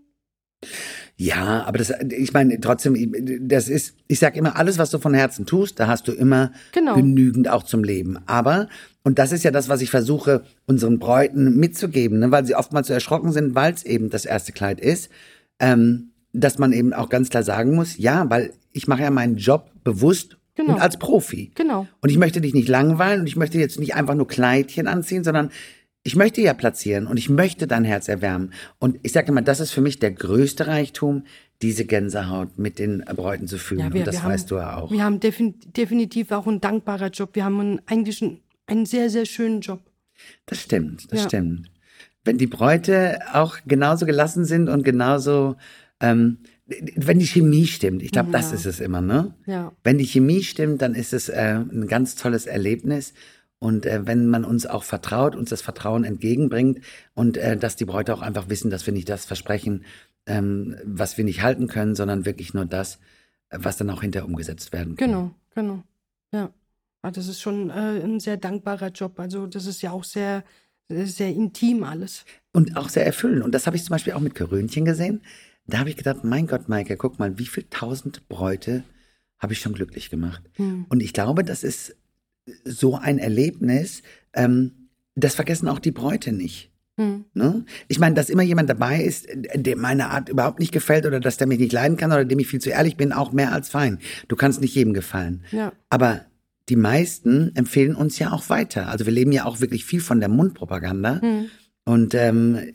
ja, 1.21 1.65
aber 1.65 1.79
das, 1.79 1.93
ich 2.11 2.33
meine, 2.33 2.61
trotzdem, 2.61 3.13
das 3.41 3.69
ist, 3.69 3.97
ich 4.07 4.21
sag 4.21 4.37
immer, 4.37 4.55
alles, 4.55 4.79
was 4.79 4.91
du 4.91 5.01
von 5.01 5.15
Herzen 5.15 5.47
tust, 5.47 5.81
da 5.81 5.89
hast 5.89 6.07
du 6.07 6.13
immer 6.13 6.53
genau. 6.71 6.95
genügend 6.95 7.49
auch 7.49 7.65
zum 7.65 7.83
Leben. 7.83 8.21
Aber, 8.27 8.69
und 9.03 9.19
das 9.19 9.33
ist 9.33 9.43
ja 9.43 9.51
das, 9.51 9.69
was 9.69 9.81
ich 9.81 9.91
versuche, 9.91 10.45
unseren 10.67 11.01
Bräuten 11.01 11.57
mitzugeben, 11.57 12.21
ne, 12.21 12.31
weil 12.31 12.47
sie 12.47 12.55
oftmals 12.55 12.87
so 12.87 12.93
erschrocken 12.95 13.33
sind, 13.33 13.57
weil 13.57 13.75
es 13.75 13.85
eben 13.85 14.11
das 14.11 14.27
erste 14.27 14.53
Kleid 14.53 14.81
ist, 14.81 15.11
ähm, 15.59 16.13
dass 16.33 16.59
man 16.59 16.73
eben 16.73 16.93
auch 16.93 17.09
ganz 17.09 17.31
klar 17.31 17.43
sagen 17.43 17.75
muss, 17.75 17.99
ja, 17.99 18.31
weil 18.31 18.53
ich 18.73 18.87
mache 18.87 19.03
ja 19.03 19.11
meinen 19.11 19.37
Job 19.37 19.73
bewusst 19.83 20.37
Genau. 20.55 20.75
Und 20.75 20.81
als 20.81 20.97
Profi. 20.97 21.53
Genau. 21.55 21.87
Und 22.01 22.09
ich 22.09 22.19
möchte 22.19 22.41
dich 22.41 22.53
nicht 22.53 22.69
langweilen 22.69 23.21
und 23.21 23.29
ich 23.29 23.37
möchte 23.37 23.61
jetzt 23.61 23.79
nicht 23.79 23.95
einfach 23.95 24.17
nur 24.17 24.27
Kleidchen 24.27 24.89
anziehen, 24.89 25.23
sondern 25.23 25.53
ich 26.09 26.17
möchte 26.17 26.41
ja 26.41 26.55
platzieren 26.55 27.07
und 27.07 27.19
ich 27.19 27.29
möchte 27.29 27.67
dein 27.67 27.85
Herz 27.85 28.09
erwärmen. 28.09 28.55
Und 28.79 28.99
ich 29.03 29.13
sage 29.13 29.29
immer, 29.29 29.43
das 29.43 29.61
ist 29.61 29.73
für 29.73 29.83
mich 29.83 29.99
der 29.99 30.11
größte 30.11 30.67
Reichtum, 30.67 31.25
diese 31.61 31.85
Gänsehaut 31.85 32.59
mit 32.59 32.79
den 32.79 33.05
Bräuten 33.05 33.47
zu 33.47 33.59
fühlen. 33.59 33.81
Ja, 33.81 33.93
wir, 33.93 34.01
und 34.01 34.07
das 34.07 34.25
weißt 34.25 34.51
haben, 34.51 34.57
du 34.59 34.63
ja 34.65 34.77
auch. 34.79 34.91
Wir 34.91 35.05
haben 35.05 35.21
definitiv 35.21 36.33
auch 36.33 36.47
einen 36.47 36.63
dankbarer 36.63 37.09
Job. 37.09 37.35
Wir 37.35 37.45
haben 37.45 37.61
einen, 37.61 37.81
eigentlich 37.85 38.23
einen, 38.23 38.41
einen 38.67 38.87
sehr, 38.87 39.11
sehr 39.11 39.27
schönen 39.27 39.61
Job. 39.61 39.83
Das 40.47 40.63
stimmt, 40.63 41.13
das 41.13 41.25
ja. 41.25 41.29
stimmt. 41.29 41.71
Wenn 42.25 42.39
die 42.39 42.47
Bräute 42.47 43.19
auch 43.35 43.59
genauso 43.67 44.07
gelassen 44.07 44.47
sind 44.47 44.71
und 44.71 44.85
genauso, 44.85 45.57
ähm, 46.01 46.39
wenn 46.97 47.19
die 47.19 47.27
Chemie 47.27 47.67
stimmt, 47.67 48.03
ich 48.03 48.13
glaube, 48.13 48.31
ja. 48.33 48.39
das 48.39 48.53
ist 48.53 48.65
es 48.65 48.81
immer, 48.81 49.03
ne? 49.03 49.35
Ja. 49.45 49.73
Wenn 49.85 49.99
die 49.99 50.07
Chemie 50.07 50.43
stimmt, 50.43 50.81
dann 50.81 50.95
ist 50.95 51.13
es 51.13 51.29
äh, 51.29 51.59
ein 51.71 51.87
ganz 51.87 52.15
tolles 52.15 52.47
Erlebnis. 52.47 53.13
Und 53.61 53.87
äh, 53.87 54.07
wenn 54.07 54.29
man 54.29 54.45
uns 54.45 54.67
auch 54.67 54.85
vertraut, 54.85 55.35
uns 55.35 55.51
das 55.51 55.63
Vertrauen 55.63 56.05
entgegenbringt 56.05 56.81
und 57.15 57.37
äh, 57.37 57.57
dass 57.57 57.77
die 57.77 57.85
Bräute 57.85 58.15
auch 58.15 58.23
einfach 58.23 58.49
wissen, 58.49 58.71
dass 58.71 58.87
wir 58.87 58.93
nicht 58.93 59.09
das 59.09 59.25
versprechen, 59.25 59.85
ähm, 60.27 60.77
was 60.85 61.19
wir 61.19 61.25
nicht 61.25 61.43
halten 61.43 61.67
können, 61.67 61.97
sondern 61.97 62.25
wirklich 62.25 62.55
nur 62.55 62.67
das, 62.67 62.99
was 63.51 63.77
dann 63.77 63.91
auch 63.91 64.03
hinterher 64.03 64.29
umgesetzt 64.29 64.73
werden 64.73 64.95
kann. 64.97 65.09
Genau, 65.09 65.31
genau. 65.55 65.83
Ja. 66.33 66.51
Aber 67.03 67.13
das 67.13 67.29
ist 67.29 67.41
schon 67.41 67.71
äh, 67.71 68.01
ein 68.03 68.21
sehr 68.21 68.37
dankbarer 68.37 68.89
Job. 68.89 69.19
Also 69.19 69.47
das 69.47 69.67
ist 69.67 69.83
ja 69.83 69.93
auch 69.93 70.05
sehr, 70.05 70.45
sehr 70.89 71.29
intim 71.29 71.83
alles. 71.85 72.25
Und 72.53 72.77
auch 72.77 72.89
sehr 72.89 73.07
erfüllend. 73.07 73.43
Und 73.43 73.55
das 73.55 73.67
habe 73.67 73.77
ich 73.77 73.85
zum 73.85 73.93
Beispiel 73.93 74.13
auch 74.13 74.21
mit 74.21 74.35
Körönchen 74.35 74.85
gesehen. 74.85 75.23
Da 75.67 75.79
habe 75.79 75.91
ich 75.91 75.97
gedacht, 75.97 76.25
mein 76.25 76.47
Gott, 76.47 76.69
Maike, 76.69 76.97
guck 76.97 77.19
mal, 77.19 77.39
wie 77.39 77.47
viel 77.47 77.65
tausend 77.71 78.29
Bräute 78.29 78.85
habe 79.39 79.53
ich 79.53 79.61
schon 79.61 79.75
glücklich 79.75 80.11
gemacht. 80.11 80.43
Hm. 80.55 80.87
Und 80.89 81.01
ich 81.01 81.13
glaube, 81.13 81.45
das 81.45 81.63
ist 81.63 81.95
so 82.65 82.97
ein 82.97 83.19
Erlebnis, 83.19 84.03
ähm, 84.35 84.89
das 85.15 85.35
vergessen 85.35 85.69
auch 85.69 85.79
die 85.79 85.91
Bräute 85.91 86.33
nicht. 86.33 86.71
Mhm. 86.97 87.25
Ne? 87.33 87.65
Ich 87.87 87.99
meine, 87.99 88.15
dass 88.15 88.29
immer 88.29 88.43
jemand 88.43 88.69
dabei 88.69 89.03
ist, 89.03 89.29
dem 89.55 89.81
meine 89.81 90.11
Art 90.11 90.29
überhaupt 90.29 90.59
nicht 90.59 90.73
gefällt 90.73 91.07
oder 91.07 91.21
dass 91.21 91.37
der 91.37 91.47
mich 91.47 91.61
nicht 91.61 91.73
leiden 91.73 91.97
kann 91.97 92.13
oder 92.13 92.25
dem 92.25 92.39
ich 92.39 92.49
viel 92.49 92.61
zu 92.61 92.71
ehrlich 92.71 92.97
bin, 92.97 93.13
auch 93.13 93.33
mehr 93.33 93.53
als 93.53 93.69
fein. 93.69 93.99
Du 94.27 94.37
kannst 94.37 94.61
nicht 94.61 94.75
jedem 94.75 94.95
gefallen. 94.95 95.45
Ja. 95.53 95.73
Aber 95.89 96.23
die 96.69 96.77
meisten 96.77 97.55
empfehlen 97.55 97.95
uns 97.95 98.19
ja 98.19 98.33
auch 98.33 98.51
weiter. 98.51 98.89
Also 98.89 99.07
wir 99.07 99.13
leben 99.13 99.33
ja 99.33 99.47
auch 99.47 99.61
wirklich 99.61 99.85
viel 99.85 100.01
von 100.01 100.21
der 100.21 100.29
Mundpropaganda. 100.29 101.21
Mhm. 101.23 101.47
Und 101.89 102.15
ähm, 102.15 102.75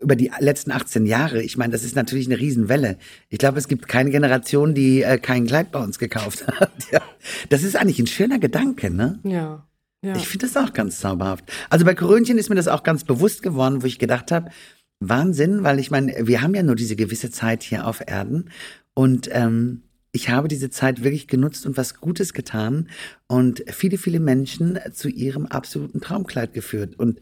über 0.00 0.16
die 0.16 0.30
letzten 0.38 0.70
18 0.70 1.06
Jahre, 1.06 1.42
ich 1.42 1.56
meine, 1.56 1.72
das 1.72 1.82
ist 1.82 1.96
natürlich 1.96 2.26
eine 2.26 2.38
Riesenwelle. 2.38 2.98
Ich 3.30 3.38
glaube, 3.38 3.58
es 3.58 3.68
gibt 3.68 3.88
keine 3.88 4.10
Generation, 4.10 4.74
die 4.74 5.02
äh, 5.02 5.16
kein 5.16 5.46
Kleid 5.46 5.72
bei 5.72 5.82
uns 5.82 5.98
gekauft 5.98 6.46
hat. 6.60 6.70
ja. 6.92 7.00
Das 7.48 7.62
ist 7.62 7.74
eigentlich 7.74 7.98
ein 8.00 8.06
schöner 8.06 8.38
Gedanke, 8.38 8.90
ne? 8.90 9.18
Ja. 9.22 9.66
ja. 10.04 10.14
Ich 10.14 10.28
finde 10.28 10.46
das 10.46 10.58
auch 10.58 10.74
ganz 10.74 11.00
zauberhaft. 11.00 11.50
Also 11.70 11.86
bei 11.86 11.94
Korönchen 11.94 12.36
ist 12.36 12.50
mir 12.50 12.54
das 12.54 12.68
auch 12.68 12.82
ganz 12.82 13.04
bewusst 13.04 13.42
geworden, 13.42 13.82
wo 13.82 13.86
ich 13.86 13.98
gedacht 13.98 14.30
habe, 14.30 14.50
Wahnsinn, 14.98 15.64
weil 15.64 15.78
ich 15.78 15.90
meine, 15.90 16.26
wir 16.26 16.42
haben 16.42 16.54
ja 16.54 16.62
nur 16.62 16.76
diese 16.76 16.96
gewisse 16.96 17.30
Zeit 17.30 17.62
hier 17.62 17.86
auf 17.86 18.02
Erden 18.06 18.50
und 18.92 19.30
ähm, 19.32 19.84
ich 20.12 20.28
habe 20.28 20.48
diese 20.48 20.68
Zeit 20.68 21.02
wirklich 21.02 21.28
genutzt 21.28 21.64
und 21.64 21.78
was 21.78 21.98
Gutes 21.98 22.34
getan 22.34 22.90
und 23.26 23.64
viele, 23.68 23.96
viele 23.96 24.20
Menschen 24.20 24.78
zu 24.92 25.08
ihrem 25.08 25.46
absoluten 25.46 26.02
Traumkleid 26.02 26.52
geführt. 26.52 26.98
Und 26.98 27.20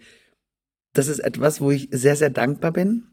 das 0.92 1.08
ist 1.08 1.20
etwas, 1.20 1.60
wo 1.60 1.70
ich 1.70 1.88
sehr, 1.90 2.16
sehr 2.16 2.30
dankbar 2.30 2.72
bin, 2.72 3.06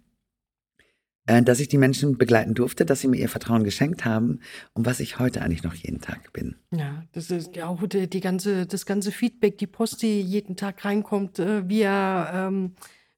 äh, 1.28 1.42
dass 1.42 1.60
ich 1.60 1.68
die 1.68 1.78
Menschen 1.78 2.18
begleiten 2.18 2.54
durfte, 2.54 2.86
dass 2.86 3.02
sie 3.02 3.08
mir 3.08 3.18
ihr 3.18 3.30
Vertrauen 3.30 3.64
geschenkt 3.64 4.06
haben 4.06 4.40
und 4.74 4.86
was 4.86 5.00
ich 5.00 5.20
heute 5.20 5.42
eigentlich 5.42 5.64
noch 5.64 5.76
jeden 5.76 6.02
Tag 6.02 6.34
bin. 6.34 6.56
Ja, 6.72 7.04
das 7.14 7.32
ist 7.32 7.56
ja 7.56 7.68
auch 7.68 7.86
die, 7.88 8.10
die 8.10 8.22
ganze, 8.22 8.66
das 8.66 8.86
ganze 8.86 9.12
Feedback, 9.12 9.58
die 9.58 9.68
Post, 9.68 10.02
die 10.02 10.22
jeden 10.22 10.56
Tag 10.56 10.86
reinkommt, 10.86 11.40
äh, 11.40 11.68
via 11.68 12.48
ähm, 12.48 12.76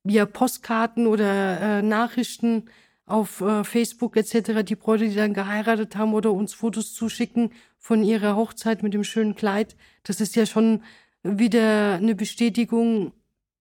via 0.08 0.26
Postkarten 0.26 1.08
oder 1.08 1.60
äh, 1.60 1.82
Nachrichten 1.82 2.66
auf 3.06 3.42
äh, 3.42 3.64
Facebook 3.64 4.18
etc., 4.18 4.64
die 4.64 4.76
Bräute, 4.76 5.08
die 5.08 5.16
dann 5.16 5.34
geheiratet 5.34 5.96
haben 5.96 6.14
oder 6.14 6.32
uns 6.34 6.54
Fotos 6.54 6.94
zuschicken 6.94 7.52
von 7.78 8.04
ihrer 8.04 8.36
Hochzeit 8.36 8.84
mit 8.84 8.94
dem 8.94 9.04
schönen 9.04 9.36
Kleid. 9.36 9.76
Das 10.04 10.20
ist 10.22 10.36
ja 10.36 10.46
schon 10.46 10.84
wieder 11.24 11.96
eine 11.96 12.16
Bestätigung, 12.16 13.14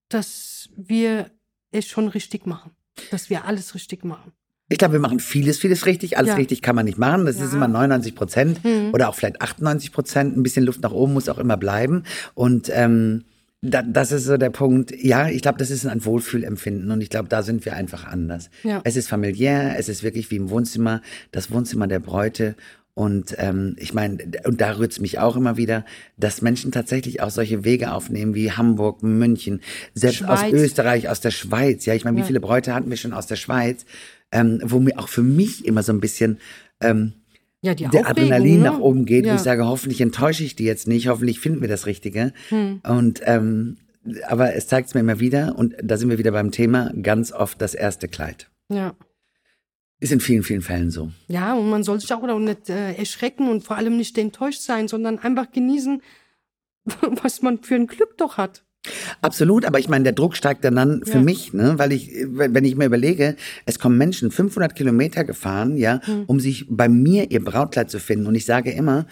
dass 0.08 0.68
wir 0.76 1.30
es 1.70 1.86
schon 1.86 2.08
richtig 2.08 2.46
machen. 2.46 2.72
Dass 3.10 3.30
wir 3.30 3.44
alles 3.44 3.74
richtig 3.74 4.04
machen. 4.04 4.32
Ich 4.68 4.78
glaube, 4.78 4.94
wir 4.94 5.00
machen 5.00 5.20
vieles, 5.20 5.58
vieles 5.58 5.86
richtig. 5.86 6.18
Alles 6.18 6.30
ja. 6.30 6.34
richtig 6.36 6.60
kann 6.60 6.74
man 6.74 6.86
nicht 6.86 6.98
machen. 6.98 7.24
Das 7.24 7.38
ja. 7.38 7.44
ist 7.44 7.52
immer 7.52 7.68
99 7.68 8.14
Prozent 8.14 8.64
mhm. 8.64 8.90
oder 8.92 9.08
auch 9.08 9.14
vielleicht 9.14 9.40
98 9.40 9.92
Prozent. 9.92 10.36
Ein 10.36 10.42
bisschen 10.42 10.64
Luft 10.64 10.80
nach 10.82 10.92
oben 10.92 11.12
muss 11.12 11.28
auch 11.28 11.38
immer 11.38 11.56
bleiben. 11.56 12.02
Und 12.34 12.70
ähm, 12.72 13.24
da, 13.62 13.82
das 13.82 14.10
ist 14.10 14.24
so 14.24 14.36
der 14.36 14.50
Punkt. 14.50 14.92
Ja, 14.96 15.28
ich 15.28 15.42
glaube, 15.42 15.58
das 15.58 15.70
ist 15.70 15.86
ein 15.86 16.04
Wohlfühlempfinden 16.04 16.90
und 16.90 17.00
ich 17.00 17.10
glaube, 17.10 17.28
da 17.28 17.42
sind 17.42 17.64
wir 17.64 17.74
einfach 17.74 18.04
anders. 18.04 18.50
Ja. 18.64 18.80
Es 18.84 18.96
ist 18.96 19.08
familiär, 19.08 19.76
es 19.78 19.88
ist 19.88 20.02
wirklich 20.02 20.30
wie 20.30 20.36
im 20.36 20.50
Wohnzimmer, 20.50 21.00
das 21.30 21.50
Wohnzimmer 21.50 21.86
der 21.86 22.00
Bräute. 22.00 22.56
Und 22.96 23.34
ähm, 23.36 23.76
ich 23.78 23.92
meine, 23.92 24.16
und 24.46 24.58
da 24.58 24.78
rührt's 24.78 25.00
mich 25.00 25.18
auch 25.18 25.36
immer 25.36 25.58
wieder, 25.58 25.84
dass 26.16 26.40
Menschen 26.40 26.72
tatsächlich 26.72 27.20
auch 27.20 27.28
solche 27.28 27.62
Wege 27.62 27.92
aufnehmen 27.92 28.34
wie 28.34 28.52
Hamburg, 28.52 29.02
München, 29.02 29.60
selbst 29.92 30.20
Schweiz. 30.20 30.44
aus 30.44 30.52
Österreich, 30.52 31.10
aus 31.10 31.20
der 31.20 31.30
Schweiz. 31.30 31.84
Ja, 31.84 31.92
ich 31.92 32.06
meine, 32.06 32.16
wie 32.16 32.22
viele 32.22 32.40
Bräute 32.40 32.74
hatten 32.74 32.88
wir 32.88 32.96
schon 32.96 33.12
aus 33.12 33.26
der 33.26 33.36
Schweiz, 33.36 33.84
ähm, 34.32 34.62
wo 34.64 34.80
mir 34.80 34.98
auch 34.98 35.08
für 35.08 35.22
mich 35.22 35.66
immer 35.66 35.82
so 35.82 35.92
ein 35.92 36.00
bisschen 36.00 36.38
ähm, 36.80 37.12
ja, 37.60 37.74
der 37.74 38.08
Adrenalin 38.08 38.62
ne? 38.62 38.70
nach 38.70 38.78
oben 38.78 39.04
geht, 39.04 39.26
ja. 39.26 39.32
wo 39.32 39.36
ich 39.36 39.42
sage, 39.42 39.66
hoffentlich 39.66 40.00
enttäusche 40.00 40.44
ich 40.44 40.56
die 40.56 40.64
jetzt 40.64 40.88
nicht, 40.88 41.08
hoffentlich 41.08 41.38
finden 41.38 41.60
wir 41.60 41.68
das 41.68 41.84
Richtige. 41.84 42.32
Hm. 42.48 42.80
Und 42.82 43.20
ähm, 43.24 43.76
aber 44.26 44.54
es 44.54 44.68
zeigt 44.68 44.88
es 44.88 44.94
mir 44.94 45.00
immer 45.00 45.20
wieder, 45.20 45.54
und 45.58 45.74
da 45.82 45.98
sind 45.98 46.08
wir 46.08 46.16
wieder 46.16 46.32
beim 46.32 46.50
Thema, 46.50 46.94
ganz 47.02 47.30
oft 47.30 47.60
das 47.60 47.74
erste 47.74 48.08
Kleid. 48.08 48.48
Ja. 48.70 48.94
Ist 49.98 50.12
in 50.12 50.20
vielen, 50.20 50.42
vielen 50.42 50.60
Fällen 50.60 50.90
so. 50.90 51.10
Ja, 51.28 51.54
und 51.54 51.70
man 51.70 51.82
soll 51.82 52.00
sich 52.00 52.12
auch 52.12 52.38
nicht 52.38 52.68
äh, 52.68 52.92
erschrecken 52.94 53.48
und 53.48 53.64
vor 53.64 53.76
allem 53.76 53.96
nicht 53.96 54.18
enttäuscht 54.18 54.60
sein, 54.60 54.88
sondern 54.88 55.18
einfach 55.18 55.50
genießen, 55.50 56.02
was 57.22 57.40
man 57.40 57.62
für 57.62 57.76
ein 57.76 57.86
Glück 57.86 58.18
doch 58.18 58.36
hat. 58.36 58.62
Absolut, 59.20 59.64
aber 59.64 59.78
ich 59.78 59.88
meine, 59.88 60.04
der 60.04 60.12
Druck 60.12 60.36
steigt 60.36 60.64
dann, 60.64 60.76
dann 60.76 61.02
für 61.04 61.18
ja. 61.18 61.22
mich, 61.22 61.52
ne, 61.52 61.74
weil 61.78 61.92
ich, 61.92 62.10
wenn 62.24 62.64
ich 62.64 62.76
mir 62.76 62.84
überlege, 62.84 63.36
es 63.64 63.78
kommen 63.78 63.98
Menschen 63.98 64.30
500 64.30 64.74
Kilometer 64.76 65.24
gefahren, 65.24 65.76
ja, 65.76 66.00
mhm. 66.06 66.24
um 66.26 66.40
sich 66.40 66.66
bei 66.68 66.88
mir 66.88 67.30
ihr 67.30 67.42
Brautkleid 67.42 67.90
zu 67.90 67.98
finden. 67.98 68.26
Und 68.26 68.34
ich 68.34 68.44
sage 68.44 68.70
immer, 68.70 69.06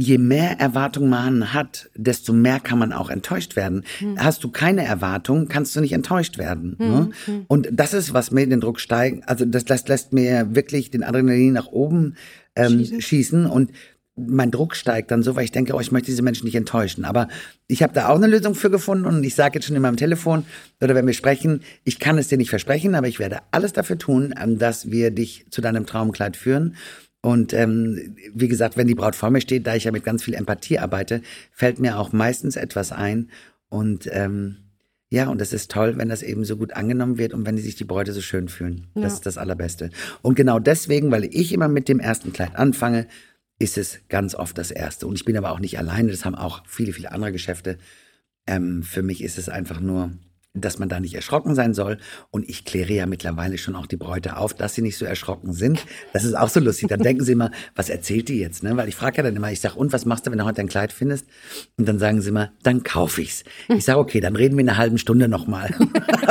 je 0.00 0.16
mehr 0.16 0.60
Erwartungen 0.60 1.10
man 1.10 1.52
hat, 1.52 1.90
desto 1.96 2.32
mehr 2.32 2.60
kann 2.60 2.78
man 2.78 2.92
auch 2.92 3.10
enttäuscht 3.10 3.56
werden. 3.56 3.82
Mhm. 4.00 4.16
Hast 4.22 4.44
du 4.44 4.48
keine 4.48 4.84
Erwartung, 4.84 5.48
kannst 5.48 5.74
du 5.74 5.80
nicht 5.80 5.92
enttäuscht 5.92 6.38
werden. 6.38 6.76
Mhm. 6.78 6.86
Ne? 6.86 7.10
Hm. 7.24 7.44
Und 7.48 7.68
das 7.72 7.94
ist, 7.94 8.14
was 8.14 8.30
mir 8.30 8.46
den 8.46 8.60
Druck 8.60 8.78
steigt. 8.78 9.28
Also 9.28 9.44
das, 9.44 9.64
das 9.64 9.88
lässt 9.88 10.12
mir 10.12 10.54
wirklich 10.54 10.92
den 10.92 11.02
Adrenalin 11.02 11.52
nach 11.52 11.66
oben 11.66 12.14
ähm, 12.54 12.78
schießen. 12.78 13.00
schießen. 13.00 13.46
Und 13.46 13.72
mein 14.14 14.52
Druck 14.52 14.76
steigt 14.76 15.10
dann 15.10 15.24
so, 15.24 15.34
weil 15.34 15.44
ich 15.44 15.50
denke, 15.50 15.74
oh, 15.74 15.80
ich 15.80 15.90
möchte 15.90 16.06
diese 16.06 16.22
Menschen 16.22 16.44
nicht 16.44 16.54
enttäuschen. 16.54 17.04
Aber 17.04 17.26
ich 17.66 17.82
habe 17.82 17.92
da 17.92 18.08
auch 18.08 18.16
eine 18.16 18.28
Lösung 18.28 18.54
für 18.54 18.70
gefunden 18.70 19.04
und 19.04 19.24
ich 19.24 19.34
sage 19.34 19.56
jetzt 19.56 19.66
schon 19.66 19.74
in 19.74 19.82
meinem 19.82 19.96
Telefon 19.96 20.44
oder 20.80 20.94
wenn 20.94 21.08
wir 21.08 21.12
sprechen, 21.12 21.62
ich 21.82 21.98
kann 21.98 22.18
es 22.18 22.28
dir 22.28 22.38
nicht 22.38 22.50
versprechen, 22.50 22.94
aber 22.94 23.08
ich 23.08 23.18
werde 23.18 23.38
alles 23.50 23.72
dafür 23.72 23.98
tun, 23.98 24.32
ähm, 24.40 24.58
dass 24.58 24.92
wir 24.92 25.10
dich 25.10 25.46
zu 25.50 25.60
deinem 25.60 25.86
Traumkleid 25.86 26.36
führen. 26.36 26.76
Und 27.20 27.52
ähm, 27.52 28.16
wie 28.32 28.48
gesagt, 28.48 28.76
wenn 28.76 28.86
die 28.86 28.94
Braut 28.94 29.16
vor 29.16 29.30
mir 29.30 29.40
steht, 29.40 29.66
da 29.66 29.74
ich 29.74 29.84
ja 29.84 29.92
mit 29.92 30.04
ganz 30.04 30.22
viel 30.22 30.34
Empathie 30.34 30.78
arbeite, 30.78 31.22
fällt 31.50 31.80
mir 31.80 31.98
auch 31.98 32.12
meistens 32.12 32.56
etwas 32.56 32.92
ein. 32.92 33.30
Und 33.68 34.08
ähm, 34.12 34.58
ja, 35.10 35.28
und 35.28 35.40
das 35.40 35.52
ist 35.52 35.70
toll, 35.70 35.96
wenn 35.96 36.08
das 36.08 36.22
eben 36.22 36.44
so 36.44 36.56
gut 36.56 36.74
angenommen 36.74 37.18
wird 37.18 37.32
und 37.32 37.46
wenn 37.46 37.56
die 37.56 37.62
sich 37.62 37.76
die 37.76 37.84
Bräute 37.84 38.12
so 38.12 38.20
schön 38.20 38.48
fühlen. 38.48 38.88
Ja. 38.94 39.02
Das 39.02 39.14
ist 39.14 39.26
das 39.26 39.38
Allerbeste. 39.38 39.90
Und 40.22 40.34
genau 40.34 40.58
deswegen, 40.58 41.10
weil 41.10 41.24
ich 41.24 41.52
immer 41.52 41.68
mit 41.68 41.88
dem 41.88 41.98
ersten 41.98 42.32
Kleid 42.32 42.56
anfange, 42.56 43.06
ist 43.58 43.78
es 43.78 44.00
ganz 44.08 44.34
oft 44.34 44.56
das 44.58 44.70
Erste. 44.70 45.06
Und 45.06 45.16
ich 45.16 45.24
bin 45.24 45.36
aber 45.36 45.50
auch 45.50 45.60
nicht 45.60 45.78
alleine, 45.78 46.10
das 46.10 46.24
haben 46.24 46.34
auch 46.34 46.62
viele, 46.66 46.92
viele 46.92 47.10
andere 47.10 47.32
Geschäfte. 47.32 47.78
Ähm, 48.46 48.82
für 48.82 49.02
mich 49.02 49.24
ist 49.24 49.38
es 49.38 49.48
einfach 49.48 49.80
nur, 49.80 50.12
dass 50.60 50.78
man 50.78 50.88
da 50.88 51.00
nicht 51.00 51.14
erschrocken 51.14 51.54
sein 51.54 51.74
soll. 51.74 51.98
Und 52.30 52.48
ich 52.48 52.64
kläre 52.64 52.92
ja 52.92 53.06
mittlerweile 53.06 53.58
schon 53.58 53.76
auch 53.76 53.86
die 53.86 53.96
Bräute 53.96 54.36
auf, 54.36 54.54
dass 54.54 54.74
sie 54.74 54.82
nicht 54.82 54.96
so 54.96 55.04
erschrocken 55.04 55.52
sind. 55.52 55.84
Das 56.12 56.24
ist 56.24 56.36
auch 56.36 56.48
so 56.48 56.60
lustig. 56.60 56.88
Dann 56.88 57.00
denken 57.00 57.24
sie 57.24 57.32
immer, 57.32 57.50
was 57.74 57.88
erzählt 57.88 58.28
die 58.28 58.38
jetzt? 58.38 58.62
Ne? 58.62 58.76
Weil 58.76 58.88
ich 58.88 58.94
frage 58.94 59.18
ja 59.18 59.22
dann 59.22 59.36
immer, 59.36 59.50
ich 59.50 59.60
sage, 59.60 59.76
und 59.76 59.92
was 59.92 60.04
machst 60.04 60.26
du, 60.26 60.30
wenn 60.30 60.38
du 60.38 60.44
heute 60.44 60.60
ein 60.60 60.68
Kleid 60.68 60.92
findest? 60.92 61.26
Und 61.76 61.88
dann 61.88 61.98
sagen 61.98 62.20
sie 62.20 62.30
immer, 62.30 62.52
dann 62.62 62.82
kaufe 62.82 63.22
ich's. 63.22 63.44
Ich 63.68 63.84
sage, 63.84 63.98
okay, 63.98 64.20
dann 64.20 64.36
reden 64.36 64.56
wir 64.56 64.62
in 64.62 64.68
einer 64.68 64.78
halben 64.78 64.98
Stunde 64.98 65.28
nochmal. 65.28 65.74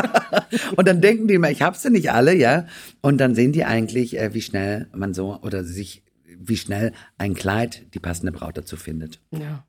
und 0.76 0.88
dann 0.88 1.02
denken 1.02 1.28
die 1.28 1.36
immer, 1.36 1.52
ich 1.52 1.62
habe 1.62 1.78
sie 1.78 1.90
nicht 1.90 2.12
alle, 2.12 2.36
ja. 2.36 2.66
Und 3.02 3.18
dann 3.20 3.36
sehen 3.36 3.52
die 3.52 3.66
eigentlich, 3.66 4.18
äh, 4.18 4.34
wie 4.34 4.42
schnell 4.42 4.88
man 4.94 5.14
so 5.14 5.40
oder 5.42 5.64
sich 5.64 6.04
wie 6.40 6.58
schnell 6.58 6.94
ein 7.18 7.34
Kleid 7.34 7.94
die 7.94 8.00
passende 8.00 8.32
Braut 8.32 8.58
dazu 8.58 8.78
findet. 8.78 9.20
Ja. 9.32 9.66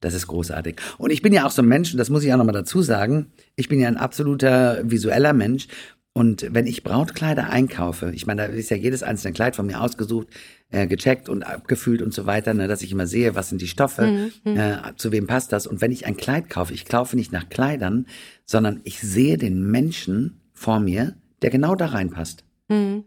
Das 0.00 0.14
ist 0.14 0.28
großartig. 0.28 0.76
Und 0.96 1.10
ich 1.10 1.22
bin 1.22 1.32
ja 1.32 1.46
auch 1.46 1.50
so 1.50 1.62
ein 1.62 1.68
Mensch, 1.68 1.92
und 1.92 1.98
das 1.98 2.10
muss 2.10 2.22
ich 2.22 2.32
auch 2.32 2.36
nochmal 2.36 2.54
dazu 2.54 2.82
sagen, 2.82 3.32
ich 3.56 3.68
bin 3.68 3.80
ja 3.80 3.88
ein 3.88 3.96
absoluter 3.96 4.80
visueller 4.84 5.32
Mensch. 5.32 5.66
Und 6.12 6.48
wenn 6.50 6.66
ich 6.66 6.82
Brautkleider 6.82 7.50
einkaufe, 7.50 8.10
ich 8.12 8.26
meine, 8.26 8.48
da 8.48 8.48
ist 8.48 8.70
ja 8.70 8.76
jedes 8.76 9.02
einzelne 9.02 9.32
Kleid 9.34 9.54
von 9.54 9.66
mir 9.66 9.80
ausgesucht, 9.80 10.28
äh, 10.70 10.86
gecheckt 10.86 11.28
und 11.28 11.42
abgefühlt 11.44 12.02
und 12.02 12.12
so 12.12 12.26
weiter, 12.26 12.54
ne, 12.54 12.66
dass 12.68 12.82
ich 12.82 12.92
immer 12.92 13.06
sehe, 13.06 13.34
was 13.34 13.48
sind 13.48 13.60
die 13.60 13.68
Stoffe, 13.68 14.30
mhm. 14.44 14.56
äh, 14.56 14.78
zu 14.96 15.12
wem 15.12 15.26
passt 15.26 15.52
das. 15.52 15.66
Und 15.66 15.80
wenn 15.80 15.92
ich 15.92 16.06
ein 16.06 16.16
Kleid 16.16 16.50
kaufe, 16.50 16.74
ich 16.74 16.86
kaufe 16.86 17.16
nicht 17.16 17.32
nach 17.32 17.48
Kleidern, 17.48 18.06
sondern 18.44 18.80
ich 18.84 19.00
sehe 19.00 19.38
den 19.38 19.70
Menschen 19.70 20.40
vor 20.52 20.80
mir, 20.80 21.14
der 21.42 21.50
genau 21.50 21.74
da 21.74 21.86
reinpasst. 21.86 22.44
Mhm. 22.68 23.04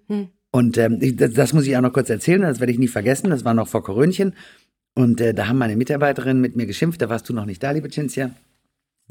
Und 0.51 0.77
ähm, 0.77 0.99
das, 1.17 1.34
das 1.34 1.54
muss 1.54 1.65
ich 1.65 1.75
auch 1.77 1.82
noch 1.82 1.93
kurz 1.93 2.10
erzählen, 2.10 2.41
das 2.41 2.60
werde 2.60 2.73
ich 2.73 2.80
nie 2.80 2.89
vergessen. 2.89 3.30
Das 3.30 3.45
war 3.45 3.54
noch 3.54 3.67
vor 3.67 3.84
Korönchen. 3.84 4.34
Und 4.93 5.21
äh, 5.21 5.34
da 5.34 5.47
haben 5.47 5.58
meine 5.58 5.75
Mitarbeiterinnen 5.75 6.41
mit 6.41 6.56
mir 6.56 6.65
geschimpft. 6.65 7.01
Da 7.01 7.10
warst 7.10 7.30
du 7.30 7.34
noch 7.34 7.45
nicht 7.45 7.63
da, 7.63 7.71
liebe 7.71 7.89
Cinzia. 7.89 8.32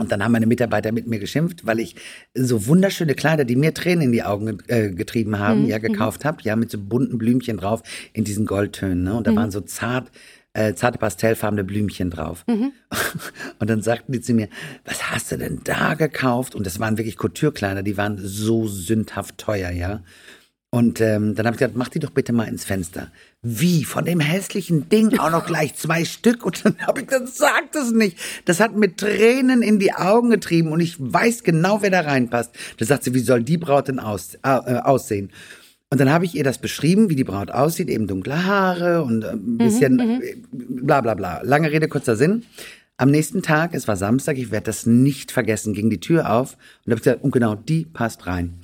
Und 0.00 0.10
dann 0.10 0.24
haben 0.24 0.32
meine 0.32 0.46
Mitarbeiter 0.46 0.92
mit 0.92 1.06
mir 1.06 1.18
geschimpft, 1.18 1.66
weil 1.66 1.78
ich 1.78 1.94
so 2.34 2.66
wunderschöne 2.66 3.14
Kleider, 3.14 3.44
die 3.44 3.54
mir 3.54 3.74
Tränen 3.74 4.04
in 4.04 4.12
die 4.12 4.22
Augen 4.22 4.58
äh, 4.66 4.90
getrieben 4.90 5.38
haben, 5.38 5.62
mhm. 5.62 5.68
ja 5.68 5.78
gekauft 5.78 6.24
habe, 6.24 6.38
ja 6.42 6.56
mit 6.56 6.70
so 6.70 6.78
bunten 6.78 7.18
Blümchen 7.18 7.58
drauf 7.58 7.82
in 8.14 8.24
diesen 8.24 8.46
Goldtönen. 8.46 9.02
Ne? 9.02 9.14
Und 9.14 9.26
da 9.26 9.32
mhm. 9.32 9.36
waren 9.36 9.50
so 9.50 9.60
zart, 9.60 10.10
äh, 10.54 10.72
zarte 10.74 10.98
pastellfarbene 10.98 11.64
Blümchen 11.64 12.10
drauf. 12.10 12.44
Mhm. 12.46 12.72
Und 13.58 13.68
dann 13.68 13.82
sagten 13.82 14.12
die 14.12 14.22
zu 14.22 14.32
mir, 14.32 14.48
was 14.86 15.10
hast 15.10 15.32
du 15.32 15.36
denn 15.36 15.60
da 15.64 15.94
gekauft? 15.94 16.54
Und 16.54 16.66
das 16.66 16.80
waren 16.80 16.96
wirklich 16.96 17.16
Couture-Kleider, 17.16 17.82
die 17.82 17.98
waren 17.98 18.18
so 18.18 18.66
sündhaft 18.66 19.36
teuer, 19.36 19.70
ja. 19.70 20.02
Und 20.72 21.00
ähm, 21.00 21.34
dann 21.34 21.46
habe 21.46 21.56
ich 21.56 21.58
gesagt, 21.58 21.76
mach 21.76 21.88
die 21.88 21.98
doch 21.98 22.10
bitte 22.10 22.32
mal 22.32 22.44
ins 22.44 22.64
Fenster. 22.64 23.10
Wie? 23.42 23.82
Von 23.82 24.04
dem 24.04 24.20
hässlichen 24.20 24.88
Ding 24.88 25.18
auch 25.18 25.32
noch 25.32 25.44
gleich 25.44 25.74
zwei 25.74 26.04
Stück? 26.04 26.46
Und 26.46 26.64
dann 26.64 26.78
habe 26.86 27.00
ich 27.00 27.08
gesagt, 27.08 27.28
sag 27.28 27.72
das 27.72 27.90
nicht. 27.90 28.16
Das 28.44 28.60
hat 28.60 28.76
mit 28.76 28.98
Tränen 28.98 29.62
in 29.62 29.80
die 29.80 29.92
Augen 29.92 30.30
getrieben 30.30 30.70
und 30.70 30.78
ich 30.78 30.94
weiß 30.98 31.42
genau, 31.42 31.82
wer 31.82 31.90
da 31.90 32.02
reinpasst. 32.02 32.52
Da 32.78 32.86
sagt 32.86 33.02
sie, 33.02 33.14
wie 33.14 33.18
soll 33.18 33.42
die 33.42 33.58
Braut 33.58 33.88
denn 33.88 33.98
aus, 33.98 34.38
äh, 34.44 34.48
aussehen? 34.48 35.32
Und 35.92 35.98
dann 35.98 36.10
habe 36.12 36.24
ich 36.24 36.36
ihr 36.36 36.44
das 36.44 36.58
beschrieben, 36.58 37.10
wie 37.10 37.16
die 37.16 37.24
Braut 37.24 37.50
aussieht, 37.50 37.88
eben 37.88 38.06
dunkle 38.06 38.46
Haare 38.46 39.02
und 39.02 39.24
äh, 39.24 39.32
ein 39.32 39.58
bisschen 39.58 39.96
mhm, 39.96 40.22
mhm, 40.52 40.86
bla 40.86 41.00
bla 41.00 41.14
bla. 41.14 41.40
Lange 41.42 41.72
Rede, 41.72 41.88
kurzer 41.88 42.14
Sinn. 42.14 42.44
Am 42.96 43.10
nächsten 43.10 43.42
Tag, 43.42 43.74
es 43.74 43.88
war 43.88 43.96
Samstag, 43.96 44.38
ich 44.38 44.52
werde 44.52 44.66
das 44.66 44.86
nicht 44.86 45.32
vergessen, 45.32 45.72
ging 45.72 45.90
die 45.90 45.98
Tür 45.98 46.32
auf 46.32 46.56
und 46.84 46.92
habe 46.92 47.00
gesagt, 47.00 47.24
und 47.24 47.32
genau 47.32 47.56
die 47.56 47.86
passt 47.86 48.28
rein. 48.28 48.60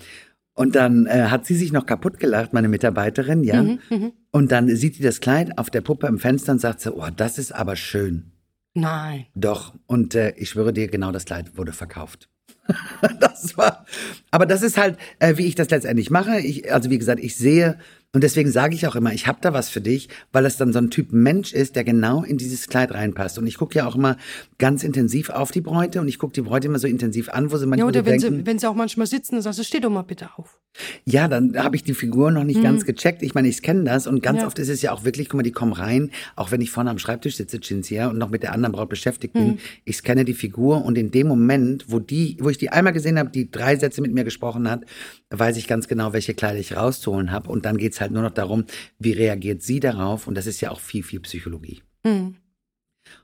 Und 0.57 0.75
dann 0.75 1.05
äh, 1.05 1.27
hat 1.31 1.45
sie 1.45 1.55
sich 1.55 1.71
noch 1.71 1.85
kaputt 1.85 2.19
gelacht, 2.19 2.55
meine 2.55 2.69
Mitarbeiterin, 2.69 3.45
ja. 3.45 3.63
Mhm, 3.63 3.79
mhm, 3.91 4.13
und 4.31 4.51
dann 4.51 4.75
sieht 4.75 4.95
sie 4.97 5.03
das 5.03 5.21
Kleid 5.21 5.59
auf 5.59 5.69
der 5.69 5.83
Puppe 5.83 6.07
im 6.07 6.19
Fenster 6.19 6.53
und 6.53 6.61
sagt 6.61 6.81
so, 6.81 6.95
oh, 6.97 7.09
das 7.15 7.37
ist 7.37 7.53
aber 7.53 7.77
schön. 7.77 8.33
Nein. 8.73 9.27
Doch. 9.35 9.75
Und 9.87 10.15
äh, 10.15 10.33
ich 10.37 10.49
schwöre 10.49 10.73
dir, 10.73 10.89
genau 10.89 11.13
das 11.13 11.27
Kleid 11.27 11.59
wurde 11.59 11.73
verkauft. 11.73 12.31
das 13.21 13.57
war, 13.59 13.85
aber 14.31 14.47
das 14.47 14.63
ist 14.63 14.79
halt, 14.79 14.97
äh, 15.19 15.37
wie 15.37 15.47
ich 15.47 15.57
das 15.57 15.69
letztendlich 15.69 16.11
mache. 16.11 16.41
Ich, 16.41 16.73
also 16.73 16.89
wie 16.89 16.99
gesagt, 16.99 17.21
ich 17.21 17.37
sehe 17.37 17.79
und 18.13 18.25
deswegen 18.25 18.51
sage 18.51 18.75
ich 18.75 18.87
auch 18.87 18.97
immer, 18.97 19.13
ich 19.13 19.27
habe 19.27 19.39
da 19.43 19.53
was 19.53 19.69
für 19.69 19.81
dich, 19.81 20.09
weil 20.33 20.47
es 20.47 20.57
dann 20.57 20.73
so 20.73 20.79
ein 20.79 20.91
Typ 20.91 21.13
Mensch 21.13 21.53
ist, 21.53 21.77
der 21.77 21.85
genau 21.85 22.23
in 22.23 22.39
dieses 22.39 22.67
Kleid 22.67 22.93
reinpasst. 22.93 23.39
Und 23.39 23.47
ich 23.47 23.59
gucke 23.59 23.77
ja 23.79 23.87
auch 23.87 23.95
immer 23.95 24.17
ganz 24.59 24.85
intensiv 24.85 25.29
auf 25.29 25.51
die 25.51 25.61
Bräute 25.61 26.01
und 26.01 26.09
ich 26.09 26.19
gucke 26.19 26.33
die 26.33 26.41
Bräute 26.41 26.69
immer 26.69 26.79
so 26.79 26.87
intensiv 26.87 27.29
an, 27.29 27.53
wo 27.53 27.59
sie 27.59 27.67
manchmal 27.67 27.79
Ja, 27.79 27.85
oder 27.87 28.01
so 28.01 28.07
wenn 28.07 28.21
denken, 28.21 28.39
sie, 28.39 28.47
wenn 28.47 28.59
sie 28.59 28.69
auch 28.69 28.75
manchmal 28.75 29.07
sitzen, 29.07 29.35
dann 29.35 29.43
sagst 29.43 29.59
du, 29.59 29.65
steh 29.65 29.81
doch 29.81 29.91
mal 29.91 30.03
bitte 30.03 30.31
auf. 30.37 30.59
Ja, 31.05 31.29
dann 31.29 31.57
habe 31.57 31.77
ich 31.77 31.85
die 31.85 31.95
Figur 31.95 32.31
noch 32.31 32.45
nicht 32.45 32.63
ganz 32.63 32.85
gecheckt. 32.85 33.23
Ich 33.23 33.35
meine, 33.35 33.49
ich 33.49 33.63
kenne 33.63 33.85
das 33.85 34.07
und 34.07 34.23
ganz 34.23 34.37
Mhm. 34.37 34.41
Ja. 34.41 34.47
oft 34.47 34.59
ist 34.59 34.69
es 34.69 34.83
ja 34.83 34.93
auch 34.93 35.05
wirklich, 35.05 35.29
guck 35.29 35.39
mal, 35.39 35.43
die 35.43 35.53
kommen 35.53 35.73
rein, 35.73 36.11
auch 36.35 36.51
wenn 36.51 36.61
ich 36.61 36.71
vorne 36.71 36.91
am 36.91 36.99
Schreibtisch 36.99 37.37
sitze, 37.37 37.61
Cinzia, 37.61 38.09
und 38.09 38.19
noch 38.19 38.29
mit 38.31 38.43
der 38.43 38.53
anderen 38.53 38.73
Braut 38.73 38.89
beschäftigt 38.89 39.33
bin. 39.35 39.47
Mhm. 39.47 39.59
Ich 39.85 39.97
scanne 39.99 40.25
die 40.25 40.35
Figur 40.35 40.85
und 40.85 40.99
in 40.99 41.11
dem 41.11 41.29
Moment, 41.29 41.87
wo 41.89 41.99
die, 41.99 42.37
wo 42.41 42.51
ich 42.51 42.59
die 42.59 42.71
einmal 42.71 42.93
gesehen 42.93 43.19
habe, 43.19 43.31
die 43.31 43.51
drei 43.51 43.77
Sätze 43.77 44.03
mit 44.03 44.13
mir 44.13 44.25
gesprochen 44.25 44.69
hat, 44.71 44.85
weiß 45.31 45.57
ich 45.57 45.67
ganz 45.67 45.89
genau, 45.89 46.13
welche 46.13 46.35
Kleider 46.35 46.59
ich 46.59 46.77
rauszuholen 46.77 47.31
habe. 47.33 47.51
Und 47.51 47.65
dann 47.65 47.79
geht's 47.79 48.01
halt 48.01 48.13
nur 48.13 48.23
noch 48.23 48.31
darum, 48.33 48.65
wie 48.99 49.13
reagiert 49.13 49.63
sie 49.63 49.81
darauf? 49.81 50.27
Und 50.27 50.35
das 50.37 50.47
ist 50.47 50.61
ja 50.61 50.71
auch 50.71 50.81
viel, 50.81 51.03
viel 51.03 51.21
Psychologie. 51.21 51.83
Hm. 52.07 52.37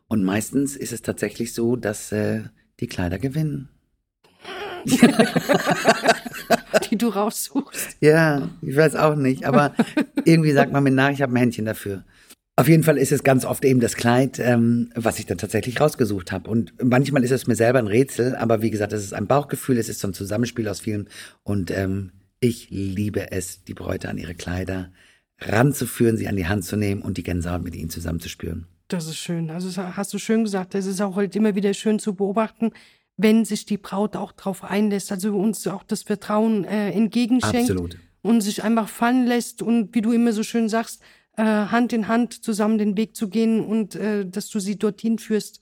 Und 0.09 0.25
meistens 0.25 0.77
ist 0.77 0.93
es 0.93 1.03
tatsächlich 1.03 1.53
so, 1.53 1.77
dass 1.77 2.12
äh, 2.12 2.43
die 2.81 2.87
Kleider 2.87 3.19
gewinnen. 3.19 3.69
Die 6.90 6.96
du 6.96 7.09
raussuchst. 7.09 7.96
Ja, 8.00 8.50
ich 8.61 8.76
weiß 8.76 8.96
auch 8.96 9.16
nicht, 9.16 9.44
aber 9.44 9.74
irgendwie 10.24 10.52
sagt 10.52 10.72
man 10.72 10.85
mir 10.85 10.90
nach, 10.90 11.11
ich 11.11 11.22
habe 11.22 11.33
ein 11.33 11.37
Händchen 11.37 11.64
dafür. 11.64 12.05
Auf 12.55 12.68
jeden 12.68 12.83
Fall 12.83 12.98
ist 12.98 13.12
es 13.12 13.24
ganz 13.24 13.46
oft 13.46 13.64
eben 13.64 13.81
das 13.81 13.96
Kleid, 13.96 14.38
ähm, 14.38 14.90
was 14.94 15.18
ich 15.18 15.24
dann 15.24 15.38
tatsächlich 15.38 15.81
rausgesucht 15.81 16.33
habe. 16.33 16.50
Und 16.50 16.74
manchmal 16.83 17.24
ist 17.24 17.31
es 17.31 17.46
mir 17.46 17.55
selber 17.55 17.78
ein 17.78 17.87
Rätsel, 17.87 18.37
aber 18.37 18.61
wie 18.61 18.70
gesagt, 18.70 18.92
es 18.92 19.02
ist 19.02 19.14
ein 19.14 19.26
Bauchgefühl, 19.26 19.78
es 19.78 19.88
ist 19.88 20.00
so 20.00 20.09
ein 20.09 20.14
Zusammenspiel 20.14 20.68
aus 20.68 20.81
vielen. 20.81 21.09
Und 21.44 21.70
ähm, 21.70 22.12
ich 22.40 22.68
liebe 22.70 23.33
es, 23.33 23.64
die 23.64 23.74
Bräute 23.74 24.11
an 24.11 24.18
ihre 24.18 24.35
Kleider 24.35 24.92
ranzuführen, 25.40 26.16
sie 26.16 26.28
an 26.28 26.37
die 26.37 26.46
Hand 26.46 26.64
zu 26.64 26.76
nehmen 26.76 27.00
und 27.00 27.16
die 27.16 27.22
Gänsehaut 27.22 27.62
mit 27.62 27.74
ihnen 27.74 27.90
zusammenzuspüren. 27.90 28.66
Das 28.88 29.07
ist 29.07 29.16
schön. 29.16 29.50
Also 29.50 29.68
das 29.68 29.96
hast 29.96 30.12
du 30.12 30.18
schön 30.18 30.44
gesagt. 30.44 30.74
Es 30.74 30.87
ist 30.87 31.00
auch 31.00 31.16
halt 31.16 31.35
immer 31.35 31.55
wieder 31.55 31.72
schön 31.72 31.98
zu 31.98 32.14
beobachten, 32.14 32.72
wenn 33.16 33.44
sich 33.44 33.66
die 33.66 33.79
Braut 33.79 34.16
auch 34.16 34.33
drauf 34.33 34.64
einlässt, 34.64 35.12
also 35.12 35.37
uns 35.37 35.66
auch 35.66 35.83
das 35.83 36.03
Vertrauen 36.03 36.64
äh, 36.64 36.90
entgegenschenkt 36.90 37.70
Absolut. 37.70 37.98
und 38.22 38.40
sich 38.40 38.62
einfach 38.64 38.88
fallen 38.88 39.27
lässt 39.27 39.62
und 39.62 39.94
wie 39.94 40.01
du 40.01 40.12
immer 40.12 40.33
so 40.33 40.42
schön 40.42 40.68
sagst, 40.68 41.03
äh, 41.37 41.42
Hand 41.44 41.92
in 41.92 42.09
Hand 42.09 42.44
zusammen 42.44 42.79
den 42.79 42.96
Weg 42.96 43.16
zu 43.16 43.29
gehen 43.29 43.64
und 43.64 43.94
äh, 43.94 44.27
dass 44.27 44.48
du 44.48 44.61
sie 44.61 44.79
dorthin 44.79 45.18
führst 45.18 45.61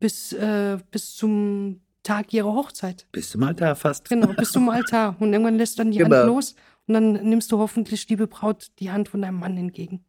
bis, 0.00 0.32
äh, 0.32 0.78
bis 0.90 1.14
zum 1.14 1.80
Tag 2.02 2.32
ihrer 2.32 2.52
Hochzeit. 2.52 3.06
Bis 3.12 3.30
zum 3.30 3.42
Alter 3.42 3.74
fast. 3.76 4.08
Genau, 4.08 4.32
bis 4.32 4.52
zum 4.52 4.68
Altar. 4.70 5.16
Und 5.20 5.32
irgendwann 5.32 5.56
lässt 5.58 5.78
dann 5.78 5.90
die 5.90 5.98
Genau. 5.98 6.16
Hand 6.16 6.26
los 6.26 6.54
und 6.86 6.94
dann 6.94 7.12
nimmst 7.28 7.52
du 7.52 7.58
hoffentlich, 7.58 8.08
liebe 8.08 8.26
Braut, 8.26 8.68
die 8.78 8.90
Hand 8.90 9.08
von 9.08 9.20
deinem 9.20 9.38
Mann 9.40 9.56
entgegen. 9.56 10.04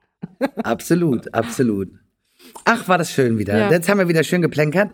Absolut, 0.64 1.34
absolut. 1.34 1.90
Ach, 2.66 2.88
war 2.88 2.98
das 2.98 3.12
schön 3.12 3.38
wieder. 3.38 3.58
Ja. 3.58 3.66
Mhm. 3.66 3.72
Jetzt 3.72 3.90
haben 3.90 3.98
wir 3.98 4.08
wieder 4.08 4.24
schön 4.24 4.42
geplänkert. 4.42 4.92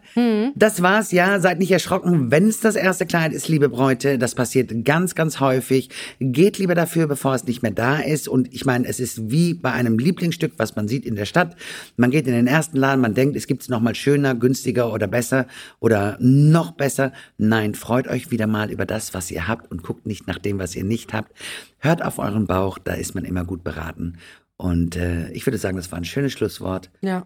Das 0.55 0.81
war's, 0.81 1.12
ja. 1.12 1.39
Seid 1.39 1.60
nicht 1.60 1.71
erschrocken, 1.71 2.31
wenn 2.31 2.47
es 2.47 2.60
das 2.60 2.75
erste 2.75 3.05
Kleid 3.05 3.34
ist, 3.34 3.47
liebe 3.47 3.69
Bräute. 3.69 4.17
Das 4.17 4.34
passiert 4.34 4.71
ganz, 4.86 5.13
ganz 5.13 5.39
häufig. 5.39 5.89
Geht 6.19 6.58
lieber 6.58 6.75
dafür, 6.75 7.08
bevor 7.08 7.36
es 7.36 7.45
nicht 7.45 7.62
mehr 7.63 7.71
da 7.71 7.99
ist. 7.99 8.27
Und 8.27 8.53
ich 8.53 8.65
meine, 8.65 8.88
es 8.88 8.99
ist 8.99 9.29
wie 9.29 9.53
bei 9.53 9.71
einem 9.71 9.99
Lieblingsstück, 9.99 10.53
was 10.58 10.75
man 10.75 10.88
sieht 10.88 11.05
in 11.05 11.15
der 11.15 11.25
Stadt. 11.25 11.55
Man 11.97 12.12
geht 12.12 12.27
in 12.27 12.34
den 12.34 12.47
ersten 12.47 12.77
Laden, 12.77 13.01
man 13.01 13.13
denkt, 13.13 13.36
es 13.36 13.47
gibt's 13.47 13.69
noch 13.69 13.81
mal 13.81 13.95
schöner, 13.95 14.36
günstiger 14.36 14.91
oder 14.93 15.08
besser 15.08 15.45
oder 15.79 16.17
noch 16.19 16.71
besser. 16.71 17.13
Nein, 17.38 17.75
freut 17.75 18.08
euch 18.08 18.31
wieder 18.31 18.47
mal 18.47 18.71
über 18.71 18.86
das, 18.86 19.13
was 19.13 19.31
ihr 19.31 19.47
habt 19.47 19.69
und 19.71 19.84
guckt 19.84 20.05
nicht 20.05 20.27
nach 20.27 20.39
dem, 20.39 20.60
was 20.60 20.75
ihr 20.75 20.84
nicht 20.84 21.13
habt. 21.13 21.31
Hört 21.79 22.03
auf 22.03 22.19
euren 22.19 22.47
Bauch, 22.47 22.79
da 22.79 22.93
ist 22.93 23.15
man 23.15 23.25
immer 23.25 23.43
gut 23.43 23.63
beraten. 23.63 24.17
Und 24.57 24.95
äh, 24.95 25.31
ich 25.31 25.45
würde 25.45 25.57
sagen, 25.57 25.77
das 25.77 25.91
war 25.91 25.99
ein 25.99 26.05
schönes 26.05 26.33
Schlusswort. 26.33 26.91
Ja. 27.01 27.25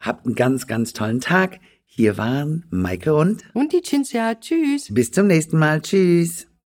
Habt 0.00 0.26
einen 0.26 0.34
ganz, 0.34 0.66
ganz 0.66 0.92
tollen 0.92 1.20
Tag. 1.20 1.60
Hier 1.84 2.16
waren 2.18 2.64
Maike 2.70 3.14
und 3.14 3.42
Und 3.54 3.72
die 3.72 3.82
Cinzia, 3.82 4.34
tschüss. 4.34 4.92
bis 4.92 5.10
zum 5.10 5.26
nächsten 5.26 5.58
Mal. 5.58 5.80
Tschüss. 5.80 6.46